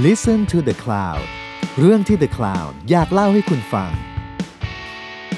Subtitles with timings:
[0.00, 1.22] Listen to the Cloud
[1.78, 3.90] เรื่องที่ The Cloud อยากเล่าให้คุณฟัง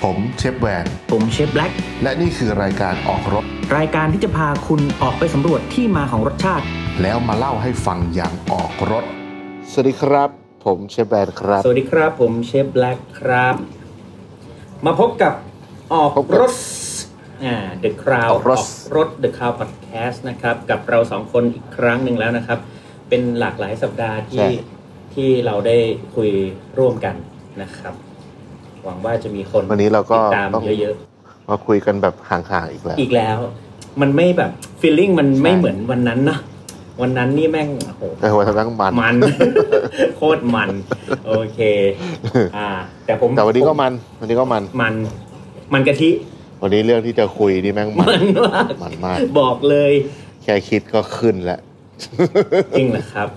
[0.02, 3.44] ผมเชฟแวน ผมเชฟแบล็กและนี่คือรายการออกรถ
[3.76, 6.64] รายการที่จะพาคุณออกไปสำรวจที่มาของรสชาติ
[7.02, 9.04] แล้วมาเล่าให้ฟังอย่างออกรถ
[9.70, 10.30] สวัสดีครับ
[10.64, 13.54] ผมเชฟแวนครับ สวัสดีครับ ผมเชฟแบล็กครับ
[14.86, 15.34] มาพบกับ
[15.92, 16.52] ออกพบกับรถ
[17.44, 18.58] อ่า The Crowd ออกรถ
[18.96, 22.60] รถ The Crowd Podcast นะครับ กับเราสองคนอีกครั้งหนึ่งแล้วนะครับ
[23.08, 24.48] เป็นหลากหลายสัปดาห์ที่
[25.14, 25.76] ที่เราได้
[26.14, 26.30] คุย
[26.78, 27.14] ร่วมกัน
[27.62, 27.94] นะครับ
[28.84, 30.96] หวังว่าจะมีคนวันนี้เราก็ติดตามต้องเยอะ
[31.48, 33.38] มาคุยกันแบบห่างๆอีกแล้วๆอีกแล้ว
[34.00, 36.38] มันไม่แบบฟีลลิ่งมันไม่ใช่เหมือนวันนั้นนะ
[37.02, 39.16] วันนั้นนี่แม่งโอ้โหแต่หัวทางมันมัน
[40.16, 40.68] โคตรมัน
[41.26, 41.60] โอเค
[42.56, 42.68] อ่า
[43.06, 44.94] แต่ผมแต่วันนี้ก็มัน วันนี้ก็มันมัน
[45.72, 46.10] มันกะทิ
[46.62, 49.92] วันนี้เรื่องที่จะคุยนี่แม่งมันมันมากมันมาก บอกเลย
[50.42, 51.60] แค่คิดก็ขึ้นแล้ว
[52.76, 53.28] จริงเหรอครับ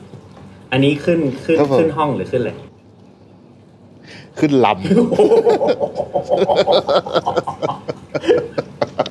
[0.71, 2.51] อันนี้ขึ้นขึ้นครับผม ขึ้นห้องหรือขึ้นอะไร
[4.39, 4.67] ขึ้นล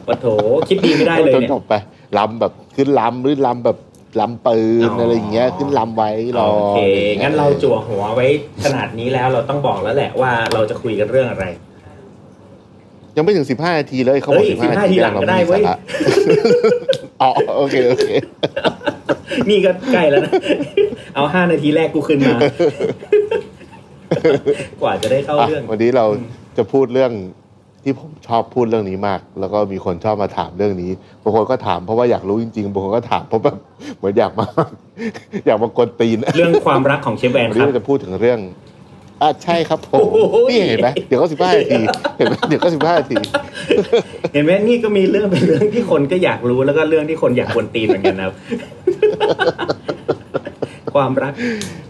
[0.09, 0.27] ปะโถ
[0.69, 1.75] คิดดีไม่ได้ำเลยจนเนี่ย จบไป
[2.19, 3.79] ลำแบบขึ้นลำหรือลำแบบ
[4.21, 8.27] ลำปืนอ๋ออ อะไรอย่างเงี้ย ขึ้นลำไว้รอโอเคอะไรอย่ยงั้นเราจั่วหัวไว้
[8.65, 11.45] ขนาดนี้แล้วเราต้องบอกแล้วแหละว่าเราจะคุยกันเรื่องอะไร
[13.17, 15.77] ยังไม่ถึงสิบห้านาทีเลยเขาบอกเฮ้ยสิบห้า15นาทีทีหลังก็ได้เว้ยรามีสาระ
[17.23, 18.07] อ๋อโอเคโอเค
[19.51, 20.33] นี่ก็ใกล้แล้วนะ
[21.15, 22.37] เอาห้านาทีแรกกูขึ้นมา
[24.83, 26.07] กว่าจะได้เข้าอะเรื่อง วันนี้เรา
[26.57, 27.13] จะพูดเรื่อง
[27.85, 30.91] ที่ผมชอบพูดเรื่องนี้มาก แล้วก็มีคนชอบมาถามเรื่องนี้
[31.23, 33.57] บางคนก็ถามเพราะว่าอยากรู้จริงๆบางคนก็ถามเพราะแบบ
[33.99, 34.47] เหมือนอยากมา
[35.47, 38.39] อยากมากวนตีน เรื่องความรักของเชฟแวนวันคนี้รับเราจะพูดถึงเรื่อง
[39.23, 39.99] อะใช่ครับผม
[40.33, 41.81] โอ้ยนี่เห็นไหมเดี๋ยวก็สิบห้านาที
[42.17, 43.17] เห็นไหมเดี๋ยวก็สิบห้านาที
[44.33, 48.35] เห็นไหมนี่ก็มีเรื่องเป็นเรื่องที่คนก็อยากรู้แล้วก็เรื่องที่คนอยากควนตีนเหมือนกันนะครับ
[50.95, 51.33] ความรัก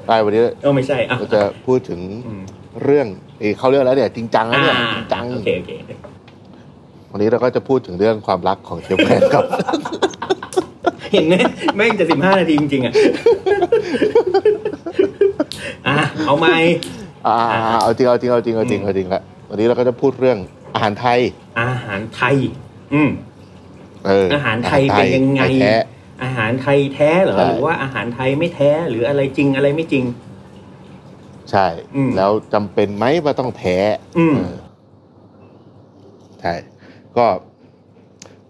[0.07, 2.43] ไปวันนี้เออไม่ใช่อะเราจะพูดถึงอืม
[2.85, 3.07] เรื่อง
[3.39, 5.71] เอ้ยเขาเรื่องแล้วเนี่ยจริงจังแล้วอ่าเนี่ยจริงจังโอเคโอเค
[7.13, 9.45] วันนี้เราก็จะพูดถึงเรื่องความรักของเชฟแมนครับ
[11.13, 11.35] เห็นไหม
[11.77, 12.95] แม่งจะสิบห้านาทีจริงๆอะ
[15.89, 16.47] อะเอาไหม
[17.27, 17.37] อ่า
[17.83, 20.39] เอาจริงเอาจริงเอาจริงเอาจริงอืมเอาจริงละวันนี้เราก็จะพูดเรื่อง
[20.75, 21.19] อาหารไทย
[21.61, 22.37] อาหารไทย
[22.95, 23.11] อืม
[24.07, 25.73] เอออาหารไทยเป็นยังไง อาหารแท้
[26.23, 30.05] อาหารไทยแท้เหรอใช่หรือว่าอาหารไทยไม่แท้หรืออะไรจริงอะไรไม่จริง
[31.51, 31.67] ใช่
[31.97, 33.77] อืมแล้วจำเป็นไหมว่าต้องแท้
[34.19, 34.57] อืมเออ
[36.41, 36.55] ใช่
[37.17, 37.27] ก็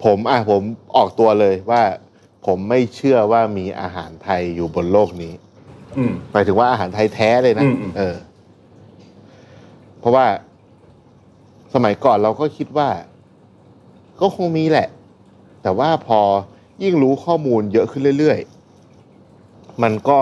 [0.05, 0.63] ผมอะผม
[0.97, 1.83] ออกตัวเลยว่า
[2.47, 5.35] ผมไม่เชื่อว่ามีอาหารไทยอยู่บนโลกนี้
[5.99, 8.36] อืมหมายถึงว่าอาหารไทยแท้เลยนะอืมอืมเออเพ
[10.07, 10.27] ราะว่า
[11.75, 12.89] สมัยก่อนเราก็คิดว่า
[14.21, 14.89] ก็คงมีแหละ
[15.63, 16.21] แต่ว่าพอ
[16.83, 20.19] ยิ่งรู้ข้อมูลเยอะขึ้นเรื่อยๆ มันก็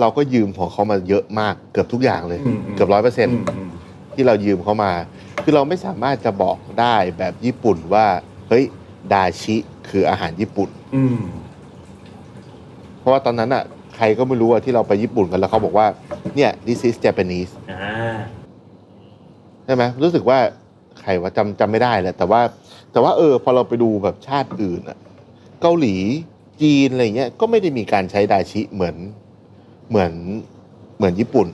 [0.00, 3.70] เราก็ยืมของเขามาเยอะมากเกือบทุกอย่างเลยอืมอืมเกือบร้อยเปอร์เซ็นอืมอืม
[4.14, 4.92] ที่เรายืมเขามา
[5.42, 8.06] คือเราไม่สามารถจะบอกได้แบบญี่ปุ่นว่า
[8.48, 8.64] เฮ้ย
[9.12, 9.56] ดาชิ
[9.88, 11.18] คืออาหารญี่ปุ่นอืม
[12.98, 13.64] เพราะว่าตอนนั้นอะ
[13.96, 15.86] ใครก็ไม่รู้อะที่เราไปญี่ปุ่นกันแล้วเขาบอกว่า
[16.36, 18.14] เนี่ย this is Japanese อ่า
[19.64, 20.38] ใช่ไหมรู้สึกว่า
[21.00, 22.40] ใครว่าจำจำไม่ได้แหละแต่ว่า
[22.92, 24.98] แต่ว่าเออพอเราไปดูแบบชาติอื่นอะ
[25.60, 25.96] เกาหลี
[26.62, 28.96] จีนอะไรเงี้ยก็ไม่ได้มีการใช้ดาชิเหมือน
[29.90, 30.12] เหมือน
[30.96, 31.48] เหมือนญี่ปุ่น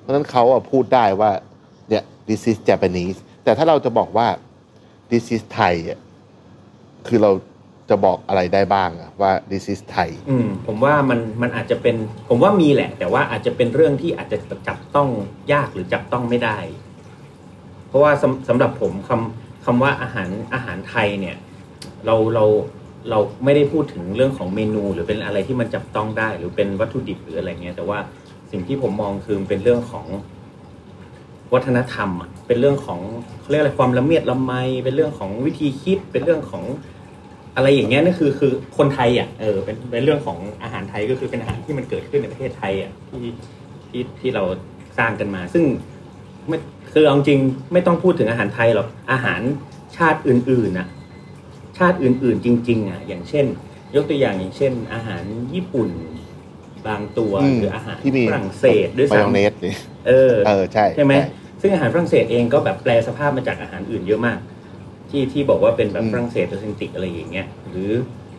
[0.00, 1.30] เพราะฉะนั้นเขาอะพูดได้ว่า
[1.88, 4.28] เนี่ย this is Japanese แต่ถ้าเราจะบอกว่า
[5.10, 6.00] this is Thai อะ
[7.06, 7.30] คือเรา
[7.90, 11.96] จะบอกอะไรได้บ้างอะว่า this is Thai อืมผมว่ามันมันอาจจะเป็น
[12.28, 14.38] ผมว่ามีแหละ แต่ว่าอาจจะเป็นเรื่องที่อาจจะ
[14.68, 15.08] จับต้อง
[15.52, 16.58] ยากหรือจับต้องไม่ได้
[17.88, 21.36] เพราะว่าสำสำหรับผมคำคำว่าอาหารอาหารไทยเนี่ย
[22.06, 22.44] เราเรา
[23.10, 27.98] เราไม่ได้พูดถึงเรื่องของเมนู หรือเป็นอะไรที่มันจับต้องได้ หรือเป็นวัตถุดิบหรืออะไรเงี้ยแต่ว่า
[28.50, 30.06] สิ่งที่ผมมองคือเป็นเรื่องของ
[31.54, 32.10] วัฒนธรรม
[32.46, 33.00] เป็นเรื่องของ
[33.40, 34.52] เขาเรียกอะไรความละเมียดละไม
[34.84, 36.64] เป็นเรื่องของวิธีคิดเป็นเรื่องของ
[37.56, 43.24] อะไรอย่างเงี้ยนั่นคือคือคนไทยอะเออเป็นเป็นเรื่องของอาหารไทยก็คือเป็นอาหารที่มันเกิดขึ้นในประเทศไทยอะที่
[43.88, 44.44] ที่ที่เรา
[44.98, 45.64] สร้างกันมา ซึ่ง
[46.48, 46.58] ไม่
[46.92, 47.40] คือเอาจริง
[47.72, 49.40] ไม่ต้องพูดถึงอาหารไทยหรอกอาหาร
[49.96, 50.88] ชาติอื่นๆน่ะ
[51.78, 53.46] ชาติอื่น ๆ จริง ๆอะอย่างเช่น
[53.94, 55.22] ยกตัวอย่างอย่างเช่น อาหาร
[55.54, 55.88] ญี่ปุ่น
[56.86, 59.74] บางตัวอืมหรืออาหารที่มีฝรั่งเศสด้วยมายองเนซ้ำสนี่
[60.08, 61.24] เออเออใช่ใช่ไหมใช่
[61.60, 64.38] ซึ่งอาหารฝรั่งเศสเองก็แบบแปลสภาพมาจากอาหารอื่นเยอะมาก
[65.10, 67.92] ที่ที่บอกว่าเป็นแบบอืมฝรั่งเศสออเซนติกอะไรอย่างเงี้ยหรือ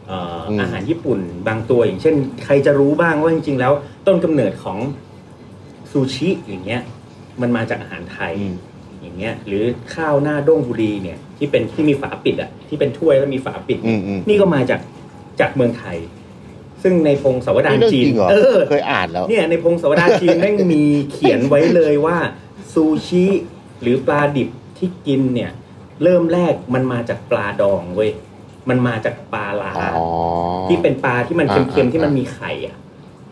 [0.07, 2.15] เอ่ออมอาหารญี่ปุ่นบางตัวอย่างเช่น
[2.45, 3.73] ใครจะรู้บ้างว่าจริงๆแล้ว
[4.07, 4.77] ต้นกำเนิดของ
[5.91, 6.81] ซูชิอย่างเงี้ย
[7.41, 8.55] มันมาจากอาหารไทยอืม
[9.01, 9.63] อย่างเงี้ย หรือ
[9.95, 14.81] ข้าวหน้าด้งบุรีเนี่ย ที่เป็นที่มีฝาปิดอะที่เป็นถ้วยแล้วมีฝาปิด อืมอืม นี่ก็มาจาก
[15.39, 15.97] จากเมืองไทย
[16.83, 22.17] ซึ่งในพงศาวดารนี่เรื่องจีนจริงเหรอเออ เคยอ่านแล้ว เนี่ยในพงศาวดารจีนแม่งมีเขียนไว้เลยว่า
[22.73, 23.25] ซูชิ
[23.81, 25.51] หรือปลาดิบที่กินเนี่ย
[26.03, 28.11] เริ่มแรกมันมาจากปลาดองเว้ย
[28.69, 30.07] มันมาจากปลาลาอ๋อ
[30.67, 32.77] ที่เป็นปลาที่มันอ่าเค็มๆที่มันอ่ามีมีไข่อะ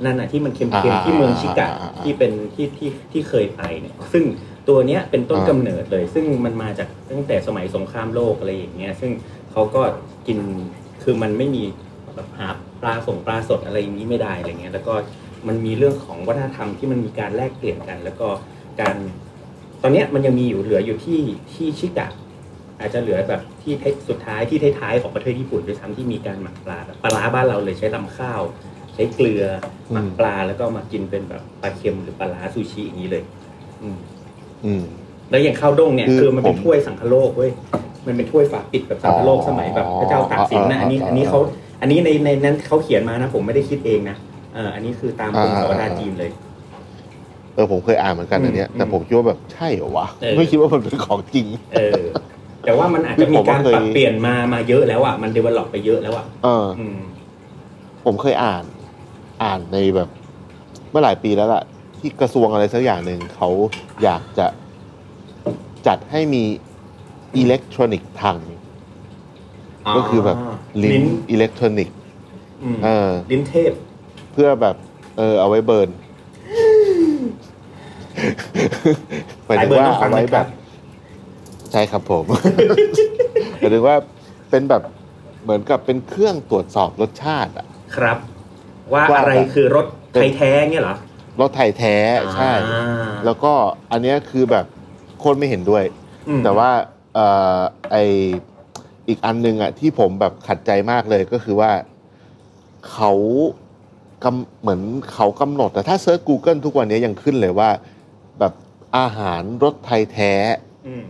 [0.04, 4.24] นั่นน่ะที่มันเค็มอ่าๆที่เมืองชิกะอ่าอ่าอ่าที่เป็นที่ที่ที่เคยไปเนี่ยซึ่ง
[4.70, 9.12] ตัวเนี้ยเป็นต้นอ่ากำเนิดเลย ซึ่งมันมาจากตั้งแต่สมัยสงครามโลกอะไรอย่างเงี้ยซึ่ง
[9.52, 9.82] เขาก็
[10.28, 10.40] กิน
[11.04, 11.64] คือมันไม่มี
[12.16, 12.48] แบบหา
[12.82, 14.94] ปลาส่งปลาสดอะไรอย่างนี้ไม่ได้อะไรเงี้ยแล้วก็
[15.48, 18.28] มันมีเรื่องของวัฒนธรรมที่มันมีการแลกเปลี่ยนกัน แล้วก็
[18.82, 18.96] การ
[19.82, 21.22] ตอนเนี้ยมันยังมีอยู่เหลืออยู่ที่
[21.54, 22.08] ที่ชิกะ
[22.80, 28.42] อาจจะเหลือแบบที่ท้ายสุดท้ายที่ท้ายๆของประเทศญี่ปุ่นด้วยซ้ำที่มีการหมักปลาแบบปลาร้าบ้านเราเลยใช้ลำข้าว
[28.96, 29.44] ใช้เกลือ
[29.92, 33.24] หมักปลาแล้วก็มากินเป็นแบบปลาเค็มหรือปลาร้าซูชิอย่างนี้เลย
[33.84, 33.98] อืม
[34.66, 34.84] อืม
[35.30, 37.52] แล้วอย่างข้าวด้งเนี่ย คือคือมันเป็นผมถ้วยสังคโลกเว้ย
[38.08, 41.40] มันเป็นถ้วยฝาปิดแบบสังคโลกสมัยแบบพระเจ้าตากสินนะอันนี้ อันนี้เขา
[41.82, 44.18] อันนี้ในในนั้นเขาเขียนมานะผมไม่ได้คิดเองนะ
[44.54, 46.32] เอออันนี้คือตามกรมสาวดารจีนเลย
[47.56, 52.02] เออผมเคยอ่านเหมือนกันอันเนี้ยอืมแต่ผมคิดว่าแบบใช่เหรอวะเออไม่คิดว่ามันเป็นของจริง เออ
[52.66, 57.00] แต่ว่ามันอาจจะมีการผมก็เคยปรับเปลี่ยนมามาเยอะแล้วอะมันเดเวลลอปไปเยอะแล้วอะเอออืม
[58.06, 58.64] ผมเคยอ่าน
[59.44, 60.10] อ่านในแบบ
[60.92, 61.64] เมื่อหลายปีแล้วล่ะ
[61.98, 63.50] ที่กระทรวงอะไรสักอย่างหนึ่งเขา
[64.04, 64.48] อยากจะ
[65.88, 66.44] จัดให้มี
[67.38, 68.38] อิเล็กทรอนิกส์ทัง
[69.96, 70.38] ก็คือแบบ
[70.84, 71.98] ลิ้ลิ้นนอิเล็กทรอนิกส์
[72.64, 73.72] อืมเออลิ้นเทพ
[74.32, 74.76] เพื่อแบบ
[75.18, 75.90] เออ เอาไว้เบิร์น
[79.48, 80.48] หมายถึงว่าสายเบิร์นต้องฟัเอางไว้นะคแบรับบ
[81.72, 82.26] ใช่ครับผม
[83.60, 83.96] หมายถึงว่า
[84.50, 84.84] เป็นแบบ
[85.44, 88.18] เหมือนกับเป็นเครื่องตรวจสอบรสชาติอะครับ
[88.94, 90.96] ว่าว่าอะไรคือรสไทยแท้เงี้ยเหรอ
[91.42, 91.96] รสไทยแท้
[92.36, 93.54] ใช่ อ่าแล้วก็
[93.92, 94.66] อันเนี้ยคือแบบ
[95.24, 95.84] คนไม่เห็นด้วย
[96.28, 96.70] อืมแต่ว่า
[97.16, 97.28] เอ่
[97.58, 97.60] อ
[97.92, 97.96] ไอ้
[99.08, 101.72] อีกอันหนึ่งอะที่ผมแบบขัดใจมากเลยก็คือว่า
[102.92, 103.12] เขา
[104.24, 104.82] กำเหมือน
[105.14, 107.70] เขากำหนดแต่ถ้า search Google ทุกวันนี้ยังขึ้นเลยว่า
[108.40, 108.54] แบบ
[108.98, 110.34] อาหารรสไทยแท้
[110.88, 111.06] อืม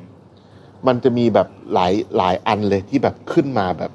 [0.88, 3.92] มันจะมีแบบหลายหลายอันเลยที่แบบขึ้นมาแบบ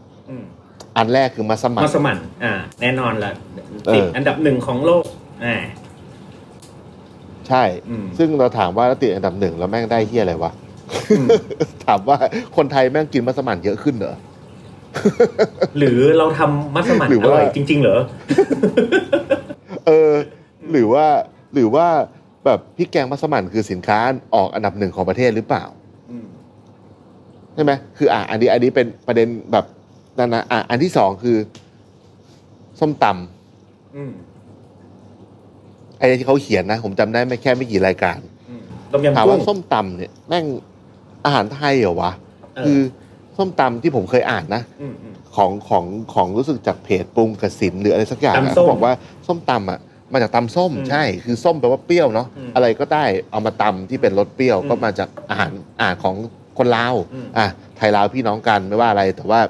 [0.90, 3.32] อืมอันแรกคือมัสมั่นมัสมั่นอ่า แน่นอนละ
[3.86, 5.04] เออติดอันดับหนึ่งของโลก
[5.44, 5.56] อ่า
[7.48, 10.52] ใช่อืมซึ่งเราถามว่าแล้วติดอันดับหนึ่งแล้วแม่งได้เฮียอะไรวะ
[11.10, 11.26] อืม
[11.86, 12.16] ถามว่า
[12.56, 14.16] คนไทยแม่งกินมัสมั่นเยอะขึ้นเหรอ
[15.78, 17.98] หรือเราทำมัสมั่นหรืออว่าร่อยจริง ๆ เหรอ
[19.86, 20.12] เออ
[20.70, 21.06] หรือว่า
[21.54, 21.86] หรือว่า
[22.44, 23.98] แบบพริกแกงมัสมั่นคือสินค้า
[24.34, 25.64] ออกอันดับหนึ่งของประเทศหรือเปล่า
[26.10, 26.26] อืม
[27.54, 29.64] ใช่ไหมคืออะอันนี้อันนี้เป็นประเด็นแบบ
[30.20, 31.36] นั่นนะอะอันที่สองคือ
[32.80, 33.06] ส้มต
[33.96, 38.18] อืมำไอ้ที่เขาเขียนนะ ผมจำได้ไม่แค่ไม่กี่รายการ
[38.48, 38.62] อืม
[38.92, 40.46] ต้มยำถามกุ้ว่างส้มตำเนี่ยแม่ง
[41.24, 42.12] อาหารไทยเหรอวะ
[42.56, 42.78] เออคือ
[43.36, 45.84] ส้มตำที่ผมเคยอ่านนะ อืมอืม ของของ
[46.14, 48.92] ของรู้สึกจากเพจปรุงกสินหรืออะไรสักอย่างอะตำส้มเขาบอกว่า
[49.26, 49.78] ส้มตำอะ
[50.12, 56.14] มาจากตำส้มอืมใช่ คือส้มแปลว่าเปรี้ยวเนาะอืมอะไรก็ได้เอามาตำที่เป็นรสเปรี้ยวอืมก็มาจากอาหารอาหารของ
[56.58, 57.46] คนลาวอืม อะ
[57.76, 59.40] ไทยลาวพี่น้องกันไม่ว่าอะไร แต่ว่า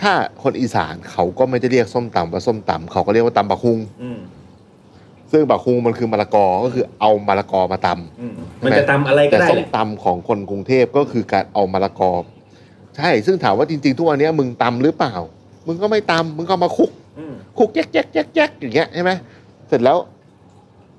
[0.00, 0.12] ถ้า
[0.42, 4.18] คนอีสานเขาก็ไม่ได้เรียกส้มตำว่าส้มตำเขาก็เรียกว่าตำบักคุง อืม
[5.32, 8.32] ซึ่งบักคุงมันคือมะละกอก็คือเอามะละกอมาตำ อืม
[8.64, 12.12] มันจะทำอะไรก็แต่ได้ส้แหมละตำของคนกรุงเทพก็คือการเอามะละกอ
[12.96, 15.14] ใช่ ซึ่งถามว่าจริงๆ ทุกวันนี้มึงตำหรือเปล่า
[15.66, 19.12] มึงก็ไม่ตำมึงก็เอามาคลุก อืมคลุกแยกแยกแยกแยกอย่างเงี้ยใช่ไหม
[19.68, 19.98] เสร็จแล้ว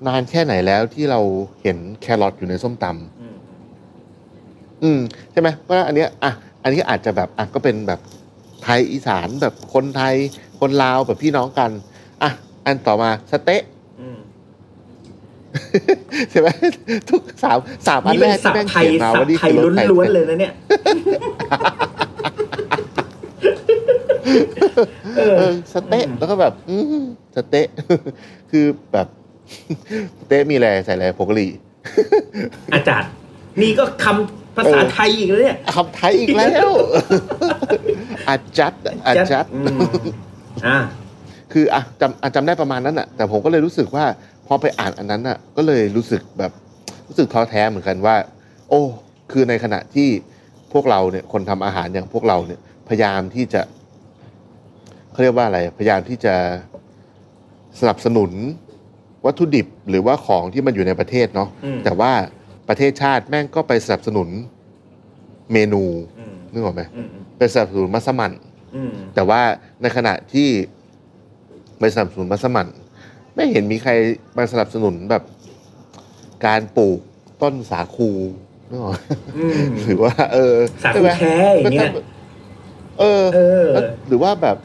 [0.06, 1.20] นานแค่ไหนแล้วที่เรา
[1.62, 3.34] เห็นแครอทอยู่ในส้มตำอืม
[4.82, 5.00] อืม
[5.32, 8.00] ใช่ไหมเพราะฉะนั้นอันเนี้ยอะอันนี้อาจจะแบบอะก็เป็นแบบ
[8.64, 10.14] ไทยอีสานแบบคนไทย
[10.60, 11.70] คนลาวแบบพี่น้องกัน
[12.22, 12.30] อะ
[12.66, 13.62] อันต่อมาสเต๊ะ
[14.00, 14.18] อืม
[16.30, 16.48] ใช่ไหม
[17.10, 20.52] ทุกสามสามอันนี่แรเป็นกสัที่บแม่งไทยเขียนมาสับว่านี่ไทคืยอรถไทยล้วนๆแท้เลยนะเนี่ย
[25.16, 27.04] เอเอออสเต๊ะอืมแล้วก็แบบอืม
[27.36, 27.66] สเต๊ะ
[28.50, 29.08] คือแบบ
[30.18, 31.50] สเต๊ะมีอะไรใส่อะไรผงกะหรี่
[32.74, 33.10] อาจารย์
[33.62, 36.68] นี่ก็คำภาษาเออไทยอีกแล้วเนี่ยคำไทยอีกแล้ว
[38.28, 38.72] อาจัด
[39.06, 39.78] อาจัดอืม
[40.66, 40.78] อ่า
[41.52, 44.04] คืออะจำอะจำได้ประมาณนั้นอะ แต่ผมก็เลยรู้สึกว่า
[44.46, 46.52] พอไปอ่านอันนั้นอะ ก็เลยรู้สึกแบบ
[47.08, 48.16] รู้สึกท้อแท้เหมือนกันว่า
[48.68, 48.80] โอ้
[49.32, 50.08] คือในขณะที่
[50.72, 53.62] พวกเราเนี่ยคนทำอาหารอย่างพวกเราเนี่ย พยายามที่จะ
[55.12, 56.34] เขาเรียกว่าอะไร พยายามที่จะ
[57.80, 58.30] สนับสนุน
[59.24, 62.12] วัตถุดิบหรือว่าของที่มันอยู่ในประเทศเนาะอืมแต่ว่า
[62.68, 64.28] ประเทศชาติแม่งก็ไปสนับสนุน
[65.52, 65.82] เมนู
[66.18, 67.08] อืมนึกออกไหมอืม
[67.38, 68.32] ไปสนับสนุนมัสมั่น
[68.76, 69.40] อืมแต่ว่า
[69.82, 70.48] ในขณะที่
[71.78, 72.68] ไปสนับสนุนมัสมั่น
[73.34, 73.92] ไม่เห็นมีใคร
[74.36, 75.22] มาสนับสนุนแบบ
[76.46, 76.98] การปลูก
[77.42, 78.10] ต้นสาคู
[78.70, 78.96] นึกออกไหม
[79.36, 81.90] อืมหรือว่า เออใช่ไหม สาคูแท้อย่างเงี้ย
[82.98, 84.56] เออเออแล้วหรือว่าแบบ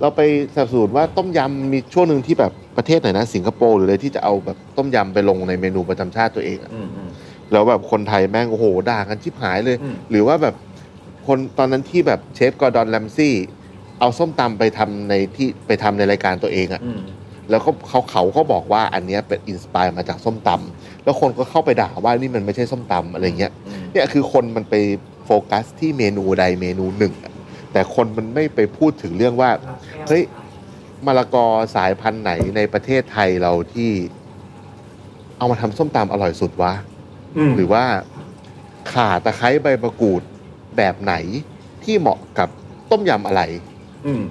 [0.00, 0.20] เราไป
[0.54, 7.09] สนับสนุนว่าต้มยำมีช่วงหนึ่งที่แบบประเทศไหนนะสิงคโปร์หรืออะไรที่จะเอาแบบต้มยำไปลงในเมนูประจำชาติตัวเองอะอืมอืม
[7.52, 10.54] แล้วแบบคนไทยแม่งโอ้โหด่ากันชิบหายเลยอืมหรือว่าแบบ
[11.26, 13.34] คนตอนนั้นที่แบบเชฟกอร์ดอนแรมซีย์
[14.00, 17.00] เอาส้มตำไปทำในที่ไปทำในรายการตัวเองอะอืม
[17.50, 24.74] แล้วก็เขาเขาก็บอกว่าอันเนี้ยเป็นอินสปายมาจากส้มตำแล้วคนก็เข้าไปด่าว่านี่มันไม่ใช่ส้มตำอะไรเงี้ยอืมเนี่ยคือคนมันไป
[25.24, 27.32] โฟกัสที่เมนูใดเมนูหนึ่งอะ
[27.72, 29.50] แต่คนมันไม่ไปพูดถึงเรื่องว่า
[30.08, 30.22] เฮ้ย
[31.06, 33.90] มะละกอสายพันธุ์ไหนในประเทศไทยเราที่
[35.38, 36.89] เอามาทำส้มตำอร่อยสุดวะอืม
[37.56, 37.84] หรือว่า
[38.92, 40.22] ข่าตะไคร้ใบมะกรูด
[40.76, 41.14] แบบไหน
[41.84, 42.48] ที่เหมาะกับ
[42.90, 43.42] ต้มยำอะไร
[44.06, 44.22] อืม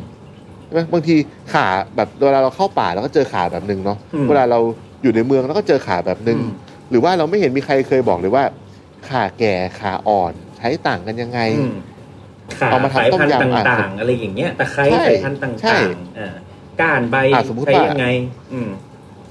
[0.65, 1.15] ใช่ไหมบางที
[1.53, 1.65] ข่า
[1.95, 4.59] แบบเวลาเราเข้าป่าเราก็เจอข่าแบบหนึ่งเนาะอืมเวลาเรา
[5.01, 6.51] อยู่ในเมืองเราก็เจอข่าแบบหนึ่งอืม
[6.89, 8.43] หรือว่าเราไม่เห็นมีใครเคยบอกเลยว่า
[9.09, 11.73] ข่าแก่ข่าอ่อนใช้ต่างกันยังไงอืม
[12.59, 16.33] ขาเอามาทำสายต้มพันธุ์ยำอะต่างๆอะไรอย่างเงี้ยตะไคร้ใช่สายพันธุ์ตใช่่างๆอ่า
[16.81, 18.07] ก้านใบอะสมมุติใช้ว่ายังไง
[18.53, 18.69] อืม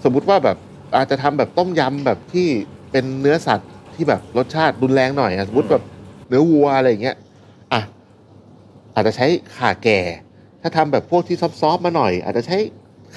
[0.04, 0.56] สมมุติว่าแบบ
[0.96, 2.48] อาจจะทำแบบต้มยำแบบที่
[2.90, 5.82] เป็นเนื้อสัตว์ที่แบบรสชาติรุนแรงหน่อยอะสมมติแบบ
[6.28, 7.16] เนื้อวัวอะไรอย่างเงี้ย
[7.72, 7.80] อะ
[8.94, 9.26] อาจจะใช้
[9.56, 10.00] ข่าแก่
[10.62, 12.56] ถ้าทำแบบพวกที่ซอฟๆมาหน่อย อาจจะใช้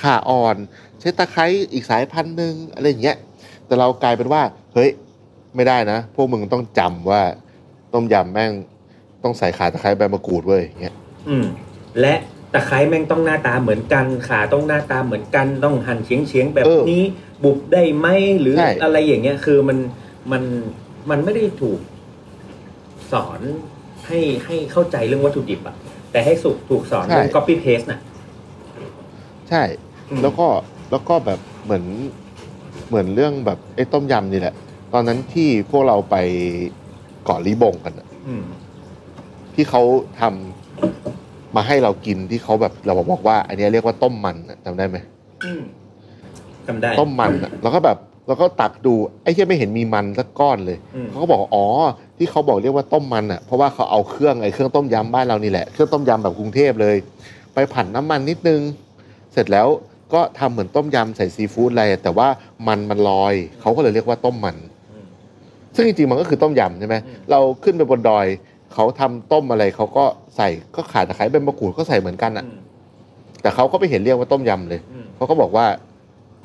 [0.01, 0.55] ข่าอ่อน
[0.99, 3.17] ใช้ตะไคร้อีกสายพันธุ์หนึ่งอะไรอย่างเงี้ย
[3.65, 4.41] แต่เรากลายเป็นว่า
[4.73, 4.89] เฮ้ย
[5.55, 7.21] ไม่ได้นะ พวกมึงต้องจำว่า
[7.93, 8.51] ต้มยำแม่ง
[9.23, 10.95] ต้องใส่ขาตะไคร้ใบมะกรูดเว้ยอย่างเงี้ย
[11.29, 11.45] อืม
[11.99, 12.13] และ
[12.53, 17.03] ตะไคร้แม่งต้องหน้าตาเหมือนกันขาต้องหน้าตาเหมือนกันต้องหั่นเฉียงเฉียงๆแบบเออนี้
[17.43, 18.07] บุบได้ไหม
[18.41, 19.77] หรือใช่ อะไรอย่างเงี้ยคือมัน
[20.31, 20.43] มัน
[21.09, 21.79] มันไม่ได้ถูก
[23.11, 23.39] สอน
[24.07, 25.75] ให้ให้เข้าใจเรื่องวัตถุดิบอะ
[26.11, 27.99] แต่ให้สุกถูกสอนเรื่อง copy paste น่ะ
[29.49, 29.61] ใช่
[30.09, 30.47] อืม แล้วก็
[30.91, 31.85] แล้วก็แบบเหมือน
[32.87, 34.55] เหมือนเรื่องแบบไอ้ต้มยำนี่แหละ
[34.93, 36.15] ตอนนั้นที่พวกเราไป
[37.23, 38.43] เกาะลิบงกันอะอืม
[39.55, 39.81] ที่เขา
[40.19, 40.31] ทำ
[41.55, 44.97] มาให้เรากินที่เขาแบบเราบอกว่า อันเนี้ยเรียกว่าต้มมันอะจำได้ไหม
[45.43, 45.61] อืม
[46.67, 48.93] จำได้ต้มมันอะแล้วก็แบบแล้วก็ตักดู
[49.23, 51.65] ไอ้ที่ไม่เห็นมีมันสักก้อนเลยอืมเขาก็บอกว่าอ๋อ
[52.17, 56.95] ที่เขาบอกเรียกว่าต้มมันอะเพราะว่าเขาเอาเครื่องไอ้เครื่องต้มยำบ้านเรานี่แหละเครื่องต้มยำแบบกรุงเทพเลย
[57.53, 58.61] ไปผันน้ำมันนิดนึง
[59.33, 59.67] เสร็จแล้ว
[60.13, 62.27] ก็ทำเหมือนต้มยำใส่ซีฟู้ดอะไรอะแต่ว่า
[62.67, 64.57] มันมันลอยเขาก็เลยเรียกว่าต้มมัน
[64.91, 65.05] อืม
[65.75, 68.25] ซึ่งจริงๆมันก็คือต้มยำใช่ไหมอืมเราขึ้นไปบนดอย
[68.73, 70.03] เขาทำต้มอะไรเขาก็
[70.37, 72.59] ใส่ก็ขาดตะไคร้ใบมะกรูดก็ใส่เหมือนกันอะอืม
[73.41, 75.65] แต่เขาก็ไม่เห็นเรียกว่าต้มยำเลยอืมเขาก็บอกว่า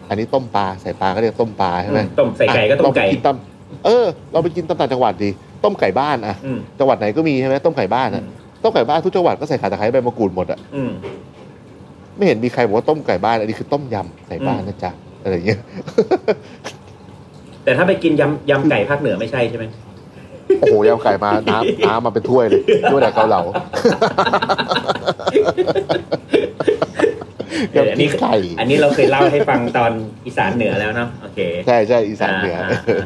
[0.09, 5.31] อันนี้ต้มปลาใส่ปลาก็เรียกต้มปลาใช่ไหมต้มใส่ไก่ก็ต้มไก่อะเราปกินตำเออ เราไปกินตำต่างจังหวัดดี
[5.65, 8.27] ต้มไก่บ้านอะอืมจังหวัดไหนก็มีใช่ไหมต้มไก่บ้านอือะม
[8.63, 10.91] ต้มไก่บ้านทุกจังหวัดก็ใส่ขาตะไคร้ใบมะกรูดหมดอะอืม
[12.17, 14.91] ไม่เห็นมีใครบอกว่าต้มไก่บ้าน อันนี้คือต้มยำไก่บ้านอืมนะจ๊ะ
[15.23, 15.61] อะไรอย่างเงี้ย
[17.65, 19.65] แต่ถ้าไปกินยำยำไก่ภาคเหนือไม่ใช่ใช่ไหม
[20.61, 23.43] โอ้โหยำไก่มาน้ำน้ำมาเป็นถ้วยเลยถ้วยแต่เกาเหลา
[27.73, 29.93] เอออันนี้ยำไก่อันนี้เราเคยเล่าให้ฟังตอน
[30.27, 33.01] อีสานเหนือแล้วเนาะโอเค ใช่ใช่อีสานเหนือาา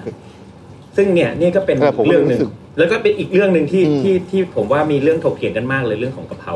[0.97, 6.55] ซึ่งเนี่ยนี่ก็เป็นแต่ผมก็เรื่องหนึ่งรู้สึกแล้วก็เป็นอีกเรื่องหนึ่งที่อืมที่ที่ผมว่ามีเรื่องถกเถียงกันมากเลยเรื่องของกะเพรา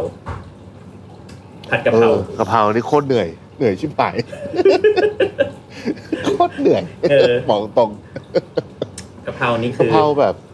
[1.71, 4.17] ผัดกะเอเพราอกะเพรานี่โคตรเหนื่อยเหนื่อยชิบหาย
[6.27, 7.91] โคตรเหนื่อยเออบอกตรง
[9.27, 10.35] กะเพรานี่กะคือเพราแบบ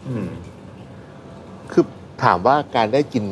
[1.71, 1.83] คือ
[2.23, 3.25] ถามว่าการได้กิน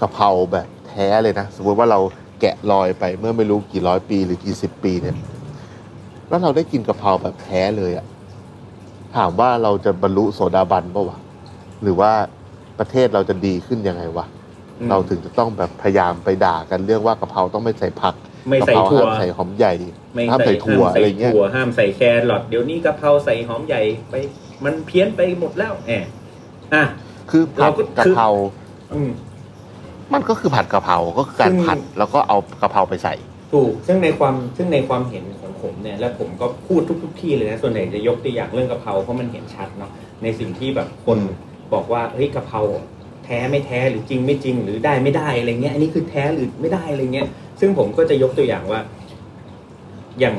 [0.00, 2.00] กะเพราแบบแท้เลยนะ สมมติว่าเรา
[2.40, 5.16] แกะรอยไปเมื่อไม่รู้กี่ร้อยปีหรือกี่สิบปีเนี่ย
[6.28, 8.06] แล้วเราได้กินกะเพราแบบแท้เลยอะ
[9.16, 11.18] ถามว่าเราจะบรรลุโสดาบันปะวะ
[11.82, 12.12] หรือว่า
[12.78, 14.26] ประเทศเราจะดีขึ้นยังไงวะ
[14.80, 18.14] อืมเราถึงจะต้องแบบพยายามไปด่ากันเรื่องว่ากะเพราต้องไม่ใส่ผัก
[18.48, 19.72] ไม่กะใส่เพราถั่วห้ามใส่หอมใหญ่
[20.14, 22.00] ไม่ห้ามใส่ถั่วห้ามอะไรใส่เงี้ยถั่วห้ามใส่แค
[22.30, 24.14] รอทเดี๋ยวนี้กะเพราใส่หอมใหญ่ไป
[24.64, 26.06] มันเพี้ยนไปหมดแล้วแอบ
[26.74, 26.82] อะ
[27.30, 28.28] คือผัเราดก็กะเพรา
[28.94, 29.10] อืม
[30.14, 33.14] มันก็คือผัดกะเพราก็คือการซึ่งผัดแล้วก็เอากะเพราไปใส่
[33.52, 39.90] ถูกซึ่งในความซึ่งในความเห็นของผมเนี่ย และผมก็พูดทุกๆที่เลยนะส่วนใหญ่จะยกตัวอย่างเรื่องกะเพราเพราะมันเห็นชัดเนาะ
[40.22, 41.36] ในสิ่งที่แบบคนอืม
[41.74, 42.60] บอกว่าเฮ้ยกะเพรา
[43.24, 47.26] แท้ไม่แท้หรือจริงไม่จริงหรือได้ไม่ได้อะไรเงี้ยอันนี้คือแท้หรือไม่ได้อะไรเงี้ย
[47.60, 48.80] ซึ่งผมก็จะยกตัวอย่างว่า
[50.20, 50.36] อย่าง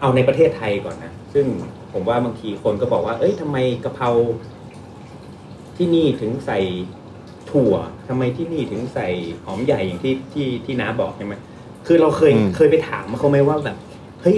[0.00, 1.46] เอาในประเทศไทยก่อนนะซึ่ง
[1.92, 4.10] ผมว่าบางทีคนก็บอกว่า เอ้ยทำไมกะเพรา
[5.76, 6.58] ที่นี่ถึงใส่
[7.50, 7.74] ถั่ว
[8.08, 9.08] ทำไมที่นี่ถึงใส่
[9.44, 11.34] หอมใหญ่อย่างที่ที่ที่น้าบอกใช่ไหม
[11.86, 13.76] คือเราเคยอืม เคยไปถามเขาไหมว่าแบบ
[14.22, 14.36] เฮ้ย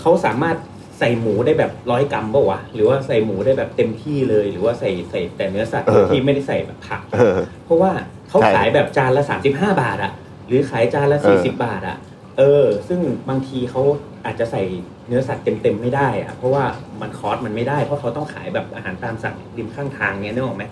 [0.00, 0.56] เขาสามารถ
[0.98, 7.92] ใส่หมูได้แบบร้อยกรัมป่าวะหรือว่าใส่หมูได้แบบเต็มที่เลย หรือว่าใส่ใส่แต่เนื้อสัตว์โดยที่ไม่ได้ใส่แบบผัก เออ เพราะว่า
[8.28, 10.12] เขาใช่ขายแบบจานละสามสิบห้าบาทอะ
[10.46, 11.96] หรือขายจานละสี่สิบบาท เอออะ
[12.38, 13.82] เออ ซึ่งบางทีเขา
[14.24, 14.62] อาจจะใส่
[15.08, 16.64] เนื้อสัตว์เต็มๆไม่ได้อะเพราะว่า
[17.00, 20.64] มัน cost มันไม่ได้เพราะเขาต้องขายแบบอาหารตามสั่งริมข้างทางเนี้ยนึกออกไหม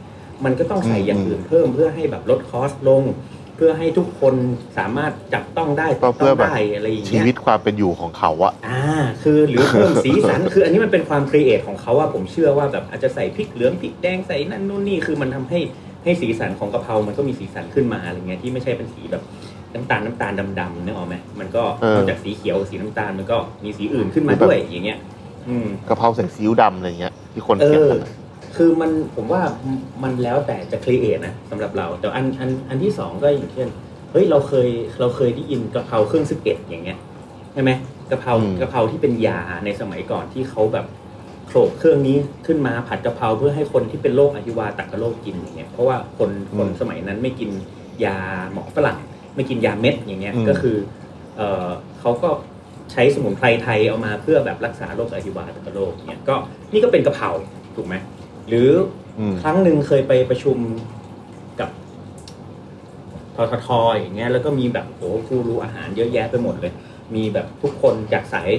[0.45, 3.03] มันก็ต้องใส่อย่างอื่นเพิ่มเพื่อให้แบบลด cost ลง
[3.57, 4.35] เพื่อให้ทุกคน
[4.79, 8.85] สามารถจับต้องได้ก็จับต้องได้ เพื่อองแบบอะไรอย่างชีเงี้ยวิตความเป็นอยู่ของเขาอะอ่า
[9.23, 15.61] คือหรือเพิ่มสีสันคืออันนี้มันเป็นความ create ของเขาว่าผมเชื่อว่าแบบอาจจะใส่พริกเหลืองพริกแดงใส่นั่นนู่นนี่คือมันทำให้
[16.05, 19.23] ให้สีสันของกะเพรามันก็มีสีสันขึ้นมาอะไรเงี้ยที่ไม่ใช่เป็นสีแบบ
[19.75, 24.99] น้ำตาลน้ำตาลดำๆนึกออกไหมมันก็เออนอกจากสีเขียวสีน้ำตาลมันก็มีสีอื่นขึ้นมาด้วยอย่างเงี้ย
[25.49, 28.11] อืมกะเพราใส่ซีอิ๊วดำอะไรเงี้ย ที่คนเขียนกันอะ เออ
[28.57, 29.43] คือมันผมว่า
[30.03, 33.69] มันแล้วแต่จะ create นะสำหรับเรา แต่อันอันอันที่สองก็อย่างเช่น
[34.13, 34.69] เฮ้ยเราเคย
[35.01, 36.99] เราเคยได้ยินกะเพราเครื่องสเก็ตอย่างเงี้ย
[37.53, 37.71] ใช่ไหม
[38.11, 40.87] กะเพรากะเพราที่เป็นยาในสมัยก่อนที่เขาแบบ
[41.47, 47.51] โขลกเครื่องนี้ขึ้นมาผัดกะเพราเพื่อให้คนที่เป็นโรคอหิวาตักกะโรคกินอย่างเงี้ยเพราะว่าคนคนสมัยนั้นไม่กิน
[48.05, 48.17] ยา
[48.53, 48.99] หมอฝรั่ง
[49.35, 50.77] ไม่กินยาเม็ดอย่างเงี้ย ก็คือ
[51.37, 51.69] เออ
[52.01, 52.29] เขาก็
[52.93, 56.35] ใช้สมุนไพรไทยเอามาเพื่อแบบรักษาโรคอหิวาตกโรคเนี่ยก็
[56.73, 57.31] นี่ก็เป็นกะเพรา
[57.77, 57.95] ถูกไหม
[58.49, 58.71] หรือ
[59.19, 60.59] อืมครั้งหนึ่งเคยไปประชุม
[61.61, 61.71] กับ
[63.37, 66.73] ทททอย่างเงี้ยแล้วก็มีแบบโอ้ผู้รู้อาหารเยอะแยะไปหมดเลย
[67.15, 68.51] มีแบบทุกคนจากสาย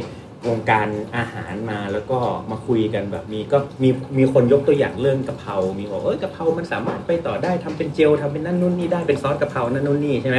[0.48, 0.88] วงการ
[1.18, 2.18] อาหารมาแล้วก็
[2.52, 10.38] มาคุยกันแบบมีก็มีมีคนยกตัวอย่างเรื่องกะเพรามีบอกเออกะเพรามันสามารถไปต่อได้ทำเป็นเจลทำเป็นนั่นนู่นนี่ได้เป็นซอสกะเพรานั่นนู่นนี่ใช่ไหม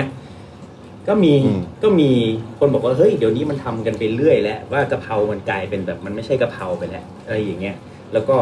[1.09, 2.11] ก็มีอืมก็มี
[2.59, 7.77] คนบอกว่าเฮ้ยเดี๋ยวนี้มันทำกันไปเรื่อยแล้วว่ากะเพรามันกลายเป็นแบบมันไม่ใช่กะเพราไปแล้วอะไรอย่างเงี้ย
[8.13, 8.37] แล้วก็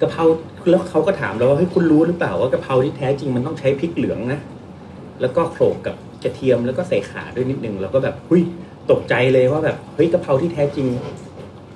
[0.00, 0.24] กะเพรา
[0.70, 4.40] แล้วเขาก็ถามเราว่าเฮ้ยคุณรู้หรือเปล่าว่ากะเพราที่แท้จริงมันต้องใช้พริกเหลืองนะ
[5.20, 8.42] แล้วก็โขลกกับกระเทียมแล้วก็ใส่ข่าด้วยนิดนึงแล้วก็แบบหุย
[8.90, 10.86] ตกใจเลยว่าแบบเฮ้ยกะเพราที่แท้จริง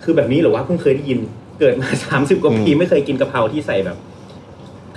[0.03, 1.19] คือแบบนี้เหรอวะเพิ่งเคยได้ยิน
[1.61, 3.99] เกิดมาสามสิบกว่าปีอืมไม่เคยกินกะเพราที่ใส่แบบ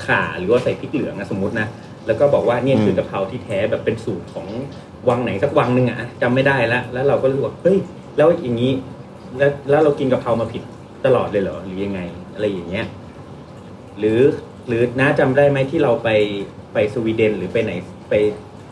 [0.05, 1.67] ข่าหรือว่าใส่พริกเหลืองนะสมมตินะ
[2.07, 4.47] แล้วก็บอกว่าเนี่ยคือมกะเพราที่แท้แบบเป็นสูตรของ
[5.09, 7.77] วังไหนสักวังหนึ่งอะจำไม่ได้แล้วแล้วเราก็รู้ว่าเฮ้ย
[8.17, 8.71] แล้วอย่างนี้
[9.37, 10.63] แล้วแล้วเรากินกะเพรามาผิด
[11.05, 12.01] ตลอดเลยเหรอหรือยังไง
[12.33, 12.85] อะไรอย่างเงี้ย
[13.99, 14.19] หรือ
[14.67, 16.09] หรือน้าจำได้ไหมที่เราไป
[16.73, 17.71] ไปสวีเดนหรือไปไหน
[18.09, 18.13] ไป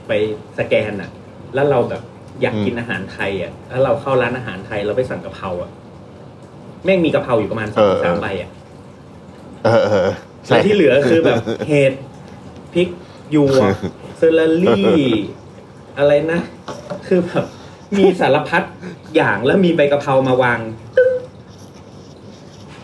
[0.07, 0.11] ไป
[0.57, 1.09] สแกนอะ
[1.55, 2.01] แล้วเราแบบ
[2.41, 5.71] อยากกินอาหารไทยอะแล้วเราเข้าร้านอาหารไทยเราไปสั่งกะเพราอะ
[6.85, 8.49] แม่งมีกะเพราอยู่ประมาณสองเออสามใบอะ
[9.65, 10.09] เออเออ
[10.45, 11.93] ใช่แล้วที่เหลือคือแบบเห็ด
[12.73, 12.87] พริก
[13.31, 13.63] หยวก
[14.17, 14.95] เซอร์ลารี่
[15.97, 16.39] อะไรนะ
[17.07, 17.45] คือแบบ
[17.97, 18.63] มีสารพัด
[19.15, 20.59] อย่างแล้วมีใบกะเพรามาวาง
[20.97, 21.13] ตึ้ง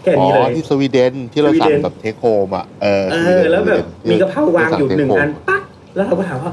[0.03, 5.61] แค่อ๋นี้เลอย ที่สวีเดนที่เราสวีสั่งเดน แบบเทคโฮมอะเออเอสวีอดนแล้วแบบสวีเดมีกะเพราวางอยู่ที่หนึ่งสั่อันปั๊ก
[5.95, 6.51] แล้วเราก็ถามว่า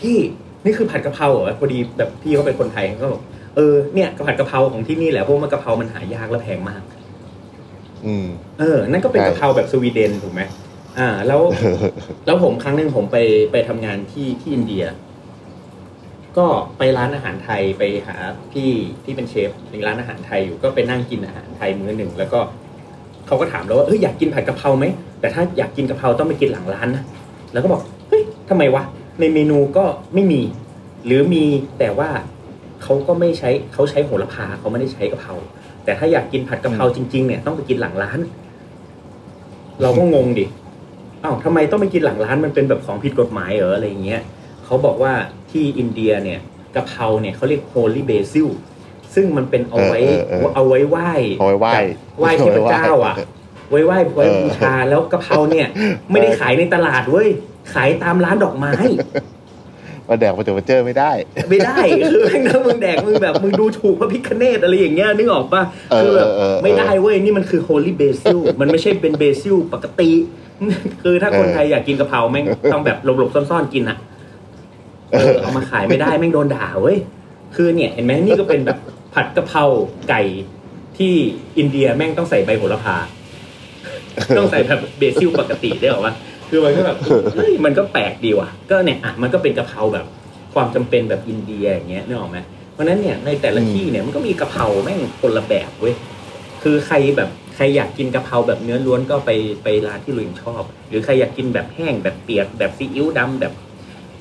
[0.00, 0.16] พี่
[0.64, 3.22] นี่คือผัดกะเพราเหรอพอดีแบบพี่เขาเป็นคนไทยเขาก็บอก
[3.56, 6.82] เออเนี่ยผัดกะเพราของที่นี่แหละเพราะว่ากะเพรามันหายากและแพงมาก
[8.06, 8.26] อืม
[8.60, 10.42] เออ นั่นก็เป็นใช่ กะเพราแบบสวีเดนถูกไหม
[10.98, 11.40] อ่า แล้ว
[12.26, 13.16] แล้วผมครั้งหนึ่งผมไป
[13.52, 14.84] ไปทำงานที่ที่อินเดีย
[16.38, 16.46] ก็
[16.78, 18.16] ไปร้านอาหารไทยไปหา
[18.52, 18.70] พี่
[19.04, 22.40] ที่เป็นเชฟในร้านอาหารไทยอยู่ก็ไปนั่งกินอาหารไทยมื้อหนึ่ง แล้วก็
[23.26, 24.84] เขาก็ถามเราว่าเฮ้ยอยากกินผัดกะเพราไหม
[25.20, 27.04] แต่ถ้าอยากกินกะเพราต้องไปกินหลังร้านนะ
[27.52, 28.82] แล้วก็บอกเฮ้ยทำไมวะ
[29.20, 30.40] ในเมนูก็ไม่มี
[31.06, 31.44] หรือมี
[31.78, 32.08] แต่ว่า
[32.82, 35.34] เขาก็ไม่ใช้เขาใช้โหระพาเขาไม่ได้ใช้กะเพรา
[35.84, 38.18] แต่ถ้าอยากกินผัดกะเพราจริง ๆ เนี่ยต้องไปกินหลังร้าน
[39.82, 40.44] เราก็งงดิ
[41.22, 44.20] อ้าวทำไมต้องไปกินหลังร้านมันเป็นแบบของผิดกฎหมายเหรออะไรอย่างเงี้ย
[44.66, 45.12] เขาบอกว่า
[45.50, 46.40] ที่อินเดียเนี่ย
[46.74, 48.48] กะเพราเนี่ยเขาเรียก holy basil
[49.14, 53.14] ซึ่งมันเป็นเอาไว้เออเออเออเอาไว้ไหว้เอาไว้ไหว้แบบไหว้เทพเจ้าอะ
[53.70, 55.66] ไว้ไหว้ไว้เออบูชาแล้วกะเพราเนี่ย
[56.10, 57.28] ไม่ได้ขายในตลาดเว้ย
[57.74, 58.72] ขายตามร้านดอกไม้
[60.08, 61.10] มาแดกมาเจอมาเจอไม่ได้
[61.50, 61.78] ไม่ได้
[62.10, 70.10] คือแม่งถ้ามึงแดกมึงแบบมึงดูถูกพระพิคเนตอะไรอย่างเงี้ยนึกออกปะเออคือแบบเออเออไม่ได้เว้ยนี่มันคือ holy basil มันไม่ใช่เป็นเบซิลปกติ
[71.02, 73.96] คือถ้าคนเออไทยอยากกินกะเพราแม่งต้องแบบหลบๆซ่อนๆกินอะ
[75.12, 76.98] เออเอามาขายไม่ได้แม่งโดนด่าเว้ย
[77.54, 78.78] คือเนี่ยเห็นไหมนี่ก็เป็นแบบ
[79.14, 79.64] ผัดกะเพรา
[80.08, 80.22] ไก่
[80.98, 81.12] ที่
[81.58, 82.96] อินเดียแม่งต้องใส่ใบโหระพา
[84.38, 86.14] ต้องใส่แบบเบซิลปกติได้หรอวะ
[86.48, 86.98] คือมันก็แบบ
[87.34, 90.06] เฮ้ยมันก็แปลกดีว่ะ ก็เนี่ยอะมันก็เป็นกะเพราแบบ
[90.54, 92.38] ความจำเป็นแบบอินเดียอย่างเงี้ยนึกออกไหม
[92.72, 95.94] เพราะนั้นเนี่ยในแต่ละที่เนี่ยมันก็มีกะเพราแม่งคนละแบบเว้ย
[96.62, 99.30] คือใครแบบใครอยากกินกะเพราแบบเนื้อล้วนก็ไป
[99.62, 103.52] ไปร้านที่เราเองชอบ หรือใครอยากกินแบบแห้งแบบเปียกแบบซีอิ๊วดำแบบ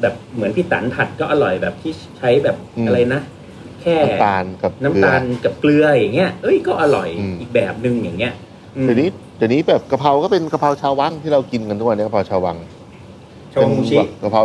[0.02, 3.22] แบบเหมือนพี่ตันผัดก็อร่อยแบบที่ใช้แบบอืมอะไรนะ
[3.82, 8.34] แค่น้ำตาลกับน้ำตาลกับเกลืออย่างเงี้ยเอ้ยก็อร่อยอืมอีกแบบหนึ่งอย่างเงี้ย
[8.78, 12.58] อืมเดี๋ยวนี้เดี๋ยวนี้แบบกะเพราก็เป็นกะเพราชาววังที่เรากินกันทุกวันนี้กะเพราชาววัง
[13.54, 14.42] ชาวมูชิเป็นกะเพรา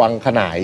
[0.00, 0.58] วังขนาย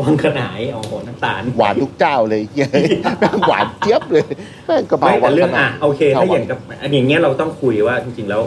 [0.00, 2.42] วังขนายโอ้โหน้ำตาลหวานทุกเจ้าเลย
[2.72, 2.88] เฮ้ย
[3.20, 4.26] แม่งหวานเจี๊ยบเลย
[4.66, 8.42] แม่งกะเพราไม่แต่เรื่องวังขนอะยโอเคถ้าอย่างกับอันอย่างเงี้ยเราต้องคุยว่าจริงๆแล้ว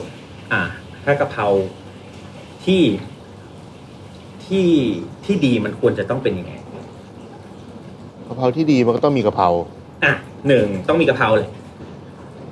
[0.54, 0.62] อะ
[1.06, 1.46] ถ้ากะเพรา
[2.66, 2.82] ที่
[4.52, 4.70] ที่
[5.26, 6.54] ที่ดีมันควรจะต้องเป็นยังไง
[8.28, 9.50] กะเพราที่ดีมันก็ต้องมีกะเพรา
[10.04, 10.14] อะ
[10.48, 11.48] หนึ่งต้องมีกะเพราเลย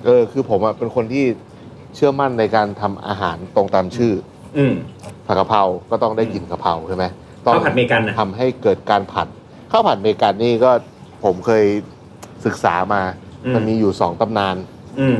[0.06, 1.26] เออคือผมอะเป็นคนที่
[1.96, 4.14] เชื่อมั่นในการทำอาหารตรงตามชื่อ
[4.58, 4.74] อืม
[5.28, 7.06] ผัดกะเพราก็ต้องได้กลิ่นกะเพราใช่ไหม
[7.46, 9.28] ต้องข้าวผัดเมกันนะทำให้เกิดการผัด
[9.72, 10.72] ข้าวผัดเมกันนี่ก็
[11.24, 11.66] ผมเคย
[12.46, 13.02] ศึกษามา
[13.46, 14.56] อืมมันมีอยู่สองตำนาน
[15.00, 15.18] อืม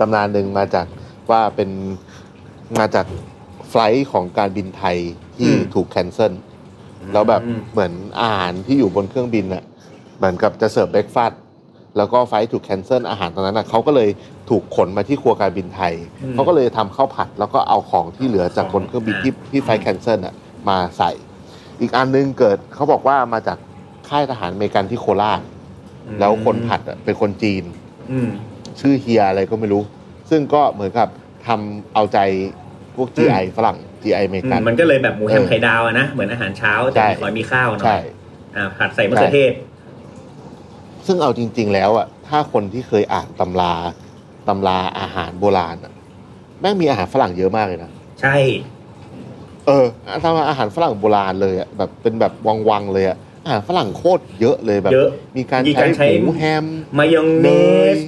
[0.00, 0.86] ตำนานหนึ่งมาจาก
[1.30, 1.70] ว่าเป็น
[2.78, 3.06] มาจาก
[3.68, 4.98] flight ของการบินไทย
[5.36, 6.32] ที่อืมถูก cancel
[7.12, 9.64] แล้วแบบอืมเหมือนอาหารที่อยู่บนเครื่องบินน่ะ
[10.18, 11.40] เหมือนกับจะเสิร์ฟ breakfast
[11.96, 14.08] แล้วก็ flight ถูก cancel อาหารตรงนั้นน่ะเขาก็เลย
[14.50, 20.34] ถูกขนมาที่ครัวการบินไทยอืมเขาก็เลยทำข้าวผัด แล้วก็เอาของที่เหลือจากของบนเครื่องบินที่อ่าที่ flight cancel อะ
[20.68, 21.10] มาใส่
[21.80, 23.58] อีกอันนึงเกิดเขาบอกว่ามาจาก
[24.08, 25.40] ค่ายทหารอเมริกันที่โคราช
[26.20, 27.64] แล้วคนผัดอะเป็นคนจีน
[28.12, 28.30] อืม
[28.80, 29.82] ชื่อเฮียอะไรก็ไม่รู้
[30.30, 31.08] ซึ่งก็เหมือนกับ
[31.46, 32.18] ทำเอาใจ
[32.96, 38.02] พวก GI ฝรั่ง GI อเมริกัน อืมมันก็เลยแบบหมูแฮมเออไข่ดาวอะนะ เหมือนอาหารเช้าใช่แต่มีขอมีข้าวหน่อย ใช่
[38.56, 39.52] อ่าผัดใส่มะเขือเทศ
[41.06, 43.74] ซึ่งเอาจริง ๆ แล้วอะถ้าคนที่เคยอ่านตำรา
[44.48, 45.92] ตำราอาหารโบราณอะ
[46.60, 48.36] แม่งมีอาหารฝรั่งเยอะมากเลยนะ ใช่
[49.66, 49.86] เออ
[50.24, 52.32] ตำราอาหารฝรั่งโบราณเลยอะแบบเป็นแบบ
[52.70, 56.66] วังๆเลยอะอาหารฝรั่งโคตรเยอะเลยแบบเยอะมีการมีใช้การใช้หมูแฮม
[56.98, 57.50] มายองเนเน
[57.88, 58.00] ยส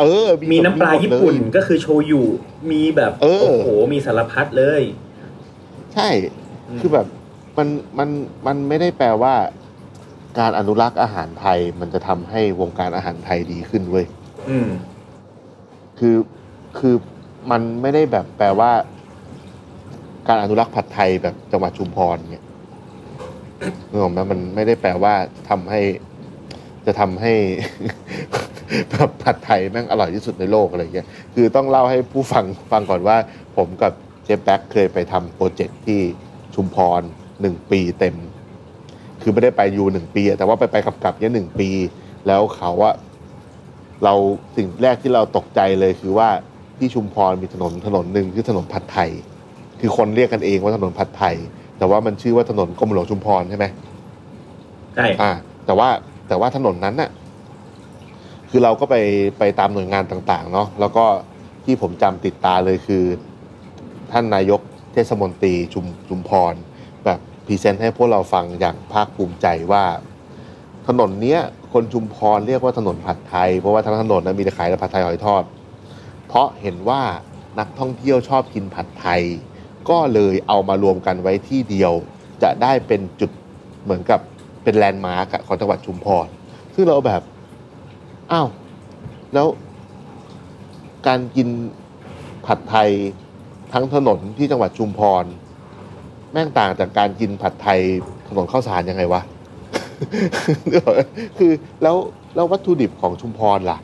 [0.00, 2.22] เออ มีน้ำปลาหมดญี่ปุ่นเลยก็คือโชยุ
[2.70, 4.82] มีแบบเออโอ้โห มีสารพัดเลย
[5.94, 6.08] ใช่
[6.78, 7.06] คือแบบ
[7.58, 8.08] มันมัน
[8.46, 9.34] มันไม่ได้แปลว่า
[10.38, 14.06] การอนุรักษ์อาหารไทยมันจะทำให้วงการอาหารไทยดีขึ้นเว้ย
[14.50, 14.68] อืม
[15.98, 16.16] คือ
[16.78, 16.94] คือ
[17.50, 18.70] มันไม่ได้แบบแปลว่า
[20.28, 22.44] การอนุรักษ์ผัดไทยแบบจังหวัดชุมพรเนี่ย
[23.90, 25.14] นึกออกไหมมันไม่ได้แปลว่า
[25.48, 25.80] ทำให้
[26.86, 27.32] จะทำให้
[28.90, 33.16] แบบผัดไทยแม่งอร่อยที่สุดในโลกอะไรเงี้ย คือต้องเล่าให้ผู้ฟังฟังก่อนว่า
[33.56, 33.92] ผมกับ
[34.24, 36.00] เจฟแบ็กเคยไปทำโปรเจกต์ที่
[36.54, 37.02] ชุมพร
[37.40, 38.16] หนึ่งปีเต็ม
[39.22, 41.68] คือไม่ได้ไปอยู่หนึ่งปีอะแต่ว่าไปไปกับกับๆเนี่ยหนึ่งปี
[42.26, 42.94] แล้วเขาอะ
[44.04, 44.14] เรา
[44.56, 46.28] สิ่งแรกที่เราตกใจเลยคือว่า
[46.78, 49.10] ที่ชุมพรมีถนนถนนหนึ่งคือถนนผัดไทย
[49.80, 51.36] คือคนเรียกกันเองว่าถนนผัดไทย
[51.78, 53.66] แต่ว่ามันชื่อว่าถนนกรมหลวงชุมพรใช่ไหม
[54.94, 55.30] ใช่อ่า
[55.66, 55.88] แต่ว่า
[56.28, 57.10] แต่ว่าถนนนั้นน่ะ
[58.50, 58.96] คือเราก็ไป
[59.38, 61.04] ไปตามหน่วยงานต่าง ๆ เนาะแล้วก็
[61.64, 63.04] ที่ผมจำติดตาเลยคือ
[64.16, 64.60] ท่านนายก
[64.92, 66.54] เทศมนตรีชุมชุมพร
[67.04, 69.84] แบบพรีเซนต์ให้พวกเราฟังอย่างภาคภูมิใจว่า
[70.88, 71.40] ถนนเนี้ย
[71.72, 75.42] คนชุมพรเรียกว่าถนนผัดไทย เพราะว่าทั้งถนนนั้นมีแต่ขายแต่ผัดไทยหอยทอด
[76.26, 77.02] เพราะเห็นว่า
[77.58, 79.22] นักท่องเที่ยวชอบกินผัดไทย
[79.90, 81.92] ก็เลยเอามารวมกันไว้ที่เดียว
[82.42, 83.30] จะได้เป็นจุด
[83.82, 84.20] เหมือนกับ
[84.62, 86.26] เป็นแลนด์มาร์กของจังหวัดชุมพร
[86.74, 87.22] ซึ่งเราแบบ
[88.32, 88.48] อ้าว
[89.34, 89.46] แล้ว
[91.06, 91.48] การกิน
[92.46, 92.90] ผัดไทย
[93.74, 95.24] ทั้งถนนที่จังหวัดชุมพร
[96.32, 97.80] แม่งต่างจากการกินผัดไทย
[98.28, 99.20] ถนนข้าวสารยังไงวะ
[101.38, 101.96] คือแล้ว
[102.34, 103.78] แล้ววัตถุดิบของชุมพรล่ะ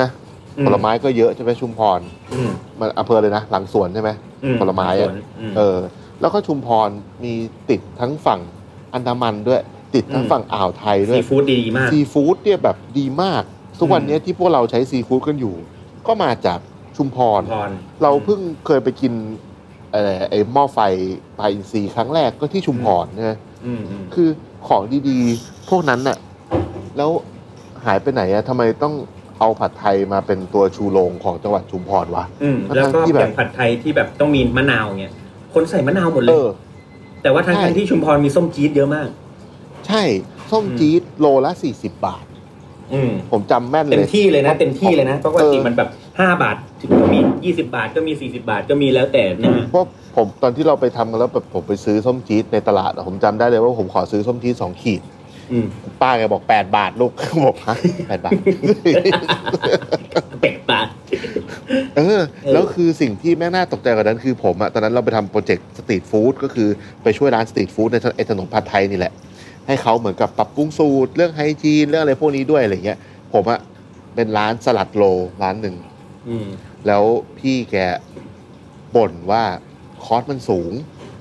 [0.00, 0.08] นะ
[0.58, 2.00] อืมผลไม้ก็เยอะใช่ไหมชุมพร
[2.32, 4.10] อืมมันอำเภอเลยนะหลังสวนใช่ไหม
[4.44, 5.76] อืผลไม้อะอืมเออ
[6.20, 6.88] แล้วก็ชุมพร
[7.24, 7.32] มี
[7.70, 8.40] ติดทั้งฝั่ง
[8.94, 9.60] อันดามันด้วย
[9.94, 13.42] ติดทั้งอืมฝั่งอ่าวไทยด้วซียฟู้ดดีมากซีฟู้ดเนี่ยแบบดีมาก
[13.78, 15.54] ทุกวันนี้ที่พวกเราใช้ซีฟู้ดกันอยู่
[16.06, 16.58] ก็มาจาก
[16.98, 17.70] ชุมพร พร
[18.02, 19.12] เราเพิ่งเคยไปกิน
[19.92, 20.80] เอ่อไอ้หม้อไฟ
[21.38, 24.28] ปลาอินทรีย์ครั้งแรกก็ที่ชุมพรนะอืมอืมคือ
[24.68, 26.18] ของดีๆ พวกนั้นน่ะ
[26.96, 27.10] แล้ว
[27.84, 28.94] หายไปไหนอะทำไมต้อง
[29.38, 35.12] เอาผัดไทยมาเป็นตัวชูโรงของจังหวัดชุมพรวะ อืมทั้งแล้วก็ที่แบบ อย่างผัดไทยที่แบบต้องมีมะนาวเนี่ย
[35.54, 36.48] คนใส่มะนาวหมดเลเอย อ
[37.22, 39.08] แต่ว่าทางใช่ ทางที่ชุมพรมีส้มจี๊ดเยอะมาก
[39.86, 40.02] ใช่
[40.50, 42.24] ส้มอืม จี๊ดโลละสี่สิบบาท
[42.92, 49.86] อืมผมจำแม่นเลยเต็มที่เลยนะ เต็มที่เลยนะเพราะปกติเออมันแบบห้าบาท ถึงก็มียี่สิบาทก็มีสี่สิบาทก็มีแล้วแต่นะฮะเพราะ
[50.16, 55.02] ผมตอนที่เราไปทำกันแล้วแบบผมไปซื้อส้มจี๊ดในตลาดอะผมจำได้เลยว่าผมขอซื้อส้มจี๊ดสองขีด
[55.52, 55.66] อืม
[56.02, 57.12] ป้าแกบอกแปดบาทลูก
[57.46, 57.76] บอกฮะ
[58.08, 58.32] แปดบาท
[60.40, 60.88] เป็ดบาท
[61.96, 66.68] เออเออแล้วคือสิ่งที่แม่งน่าตกใจกว่านั้นคือผมอะตอนนั้นเราไปทำ project street food ก็คือ
[67.02, 69.12] ไปช่วยร้าน street food ในไอ้ถนนผัดไทยนี่แหละ
[69.66, 72.98] ให้เขาเหมือนกับปรับปรุงสูตร เรื่อง hygiene เรื่องอะไรพวกนี้ด้วยอะไรเงี้ย
[73.32, 73.60] ผมอะ
[74.14, 75.04] เป็นร้านสลัดโล
[75.42, 75.76] ร้านหนึ่ง
[76.28, 76.46] อืม
[76.88, 77.04] แล้ว
[77.38, 77.76] พี่แก
[78.96, 79.42] บ่นว่า
[80.04, 80.72] cost มันสูง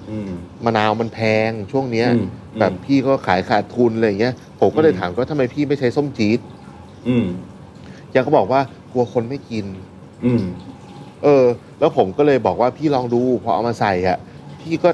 [0.10, 0.32] อืม
[0.66, 2.28] มะนาวมันแพงช่วงเนี้ยอืม
[2.60, 6.40] แบบพี่ก็ขายขาดทุนอะไรเงี้ย ผมก็เลยถามว่าทำไมพี่ไม่ใช้ส้มจี๊ด
[7.08, 7.28] อืม
[8.12, 9.66] แกก็บอกว่ากลัวคนไม่กิน
[10.26, 10.44] อืม
[11.24, 11.46] เออ
[11.80, 14.18] แล้วผมก็เลยบอกว่าพี่ลองดูพอเอามาใส่อะ
[14.62, 14.90] พี่ก็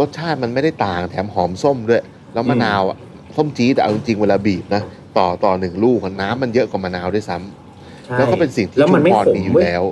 [0.00, 2.96] รสชาติมันไม่ได้ต่างแถมหอมส้มด้วย แล้วมะนาวอะ
[3.36, 4.82] ส้มจี๊ดอะเอาจริงๆเวลาบีบนะ
[5.16, 9.84] ต่อต่อหนึ่งลูกอะน้ำมันเยอะกว่ามะนาวด้วยซ้ำใช่แล้วก็เป็นสิ่งที่แล้วชุมันมไม่พรขมมีอยู่เว้ยแล้ว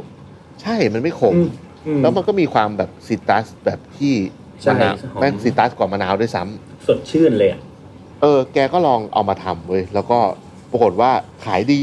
[0.62, 1.49] ใช่มันไม่ขมอืม
[1.87, 4.12] อืมแล้วมันก็มีความแบบซิตรัสแบบที่
[4.62, 7.61] ใช่มะนาวหอมแม่งซิตรัสกว่ามะนาวด้วยซ้ำสดชื่นเลยอะ
[8.20, 10.18] เออ แกก็ลองเอามาทำเว้ยแล้วก็
[10.70, 11.11] ปรากฏว่า
[11.44, 11.83] ขายดี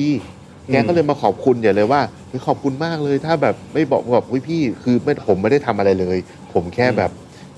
[0.68, 6.18] อืมแกก็เลยมาขอบคุณอย่าเลยว่าเฮ้ยขอบคุณมากเลยถ้าแบบไม่บอกแบบเฮ้ยพี่คือไม่ผมไม่ได้ทำอะไรเลย
[6.54, 7.12] ผมแค่แบบ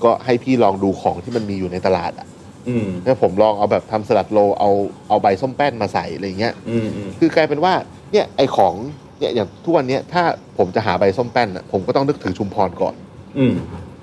[0.04, 2.26] ก็ให้พี่ลองดูของที่มันมีอยู่ในตลาดอะ
[2.68, 4.70] อืมแล้วผมลองเอาแบบทำสลัดโลเอา
[5.08, 7.72] เอาใบส้มแป้นมาใส่อะไรเงี้ยอืมอืมคือกลายเป็นว่า
[8.12, 8.74] เนี่ยไอของ
[9.20, 10.22] เนี่ยอย่างทุกวันเนี้ยถ้า
[10.58, 12.94] ผมจะหาใบส้มแป้นอะผมก็ต้องนึกถึงชุมพรก่อน
[13.38, 13.54] อืม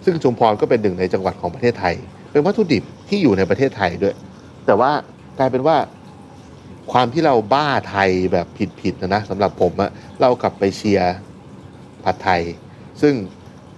[0.06, 1.95] ซึ่งชุมพรก็เป็นหนึ่งในจังหวัดของประเทศไทย
[2.32, 4.15] เป็นวัตถุดิบที่อยู่ในประเทศไทยด้วย
[4.65, 4.91] แต่ว่า
[5.39, 5.77] กลายเป็นว่า
[6.91, 8.47] ความที่เราบ้าไทยแบบ
[8.82, 11.13] ผิดๆนะนะสำหรับผมอะเรากลับไปเชียร์
[12.03, 12.41] ผัดไทย
[13.01, 13.13] ซึ่ง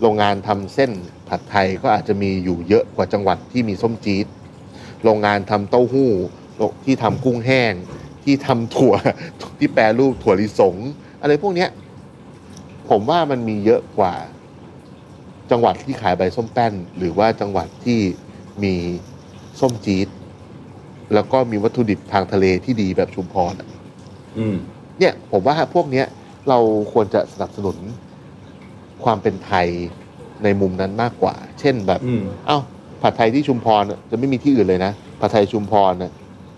[0.01, 0.91] โรงงานทำเส้น
[1.29, 4.25] ผัดไทยก็อาจจะมีอยู่เยอะกว่าจังหวัดที่มีส้มจี๊ด
[5.03, 6.11] โรงงานทำเต้าหู้
[6.85, 7.73] ที่ทำกุ้งแห้ง
[8.23, 8.93] ที่ทำถั่ว
[9.59, 10.75] ที่แปรรูปถั่วลิสง
[11.21, 11.69] อะไรพวกเนี้ย
[12.89, 14.13] ผมว่ามันมีเยอะกว่า
[15.51, 17.99] จังหวัดที่ขายใบส้มแป้น หรือว่าจังหวัดที่
[18.63, 18.73] มี
[19.59, 20.07] ส้มจี๊ด
[21.13, 23.67] แล้วก็มีวัตถุดิบทางทะเลที่ดีแบบชุมพรอะ
[24.37, 24.55] อืม
[24.99, 26.05] เนี่ย ผมว่าพวกเนี้ย
[26.49, 26.59] เรา
[26.93, 27.77] ควรจะสนับสนุน
[29.03, 29.67] ความเป็นไทย
[30.43, 32.59] ในมุมนั้นมากกว่า เช่นแบบอืมเอ้า
[33.01, 36.11] ผัดไทยที่ชุมพรน่ะจะไม่มีที่อื่นเลยนะ ผัดไทยชุมพรน่ะ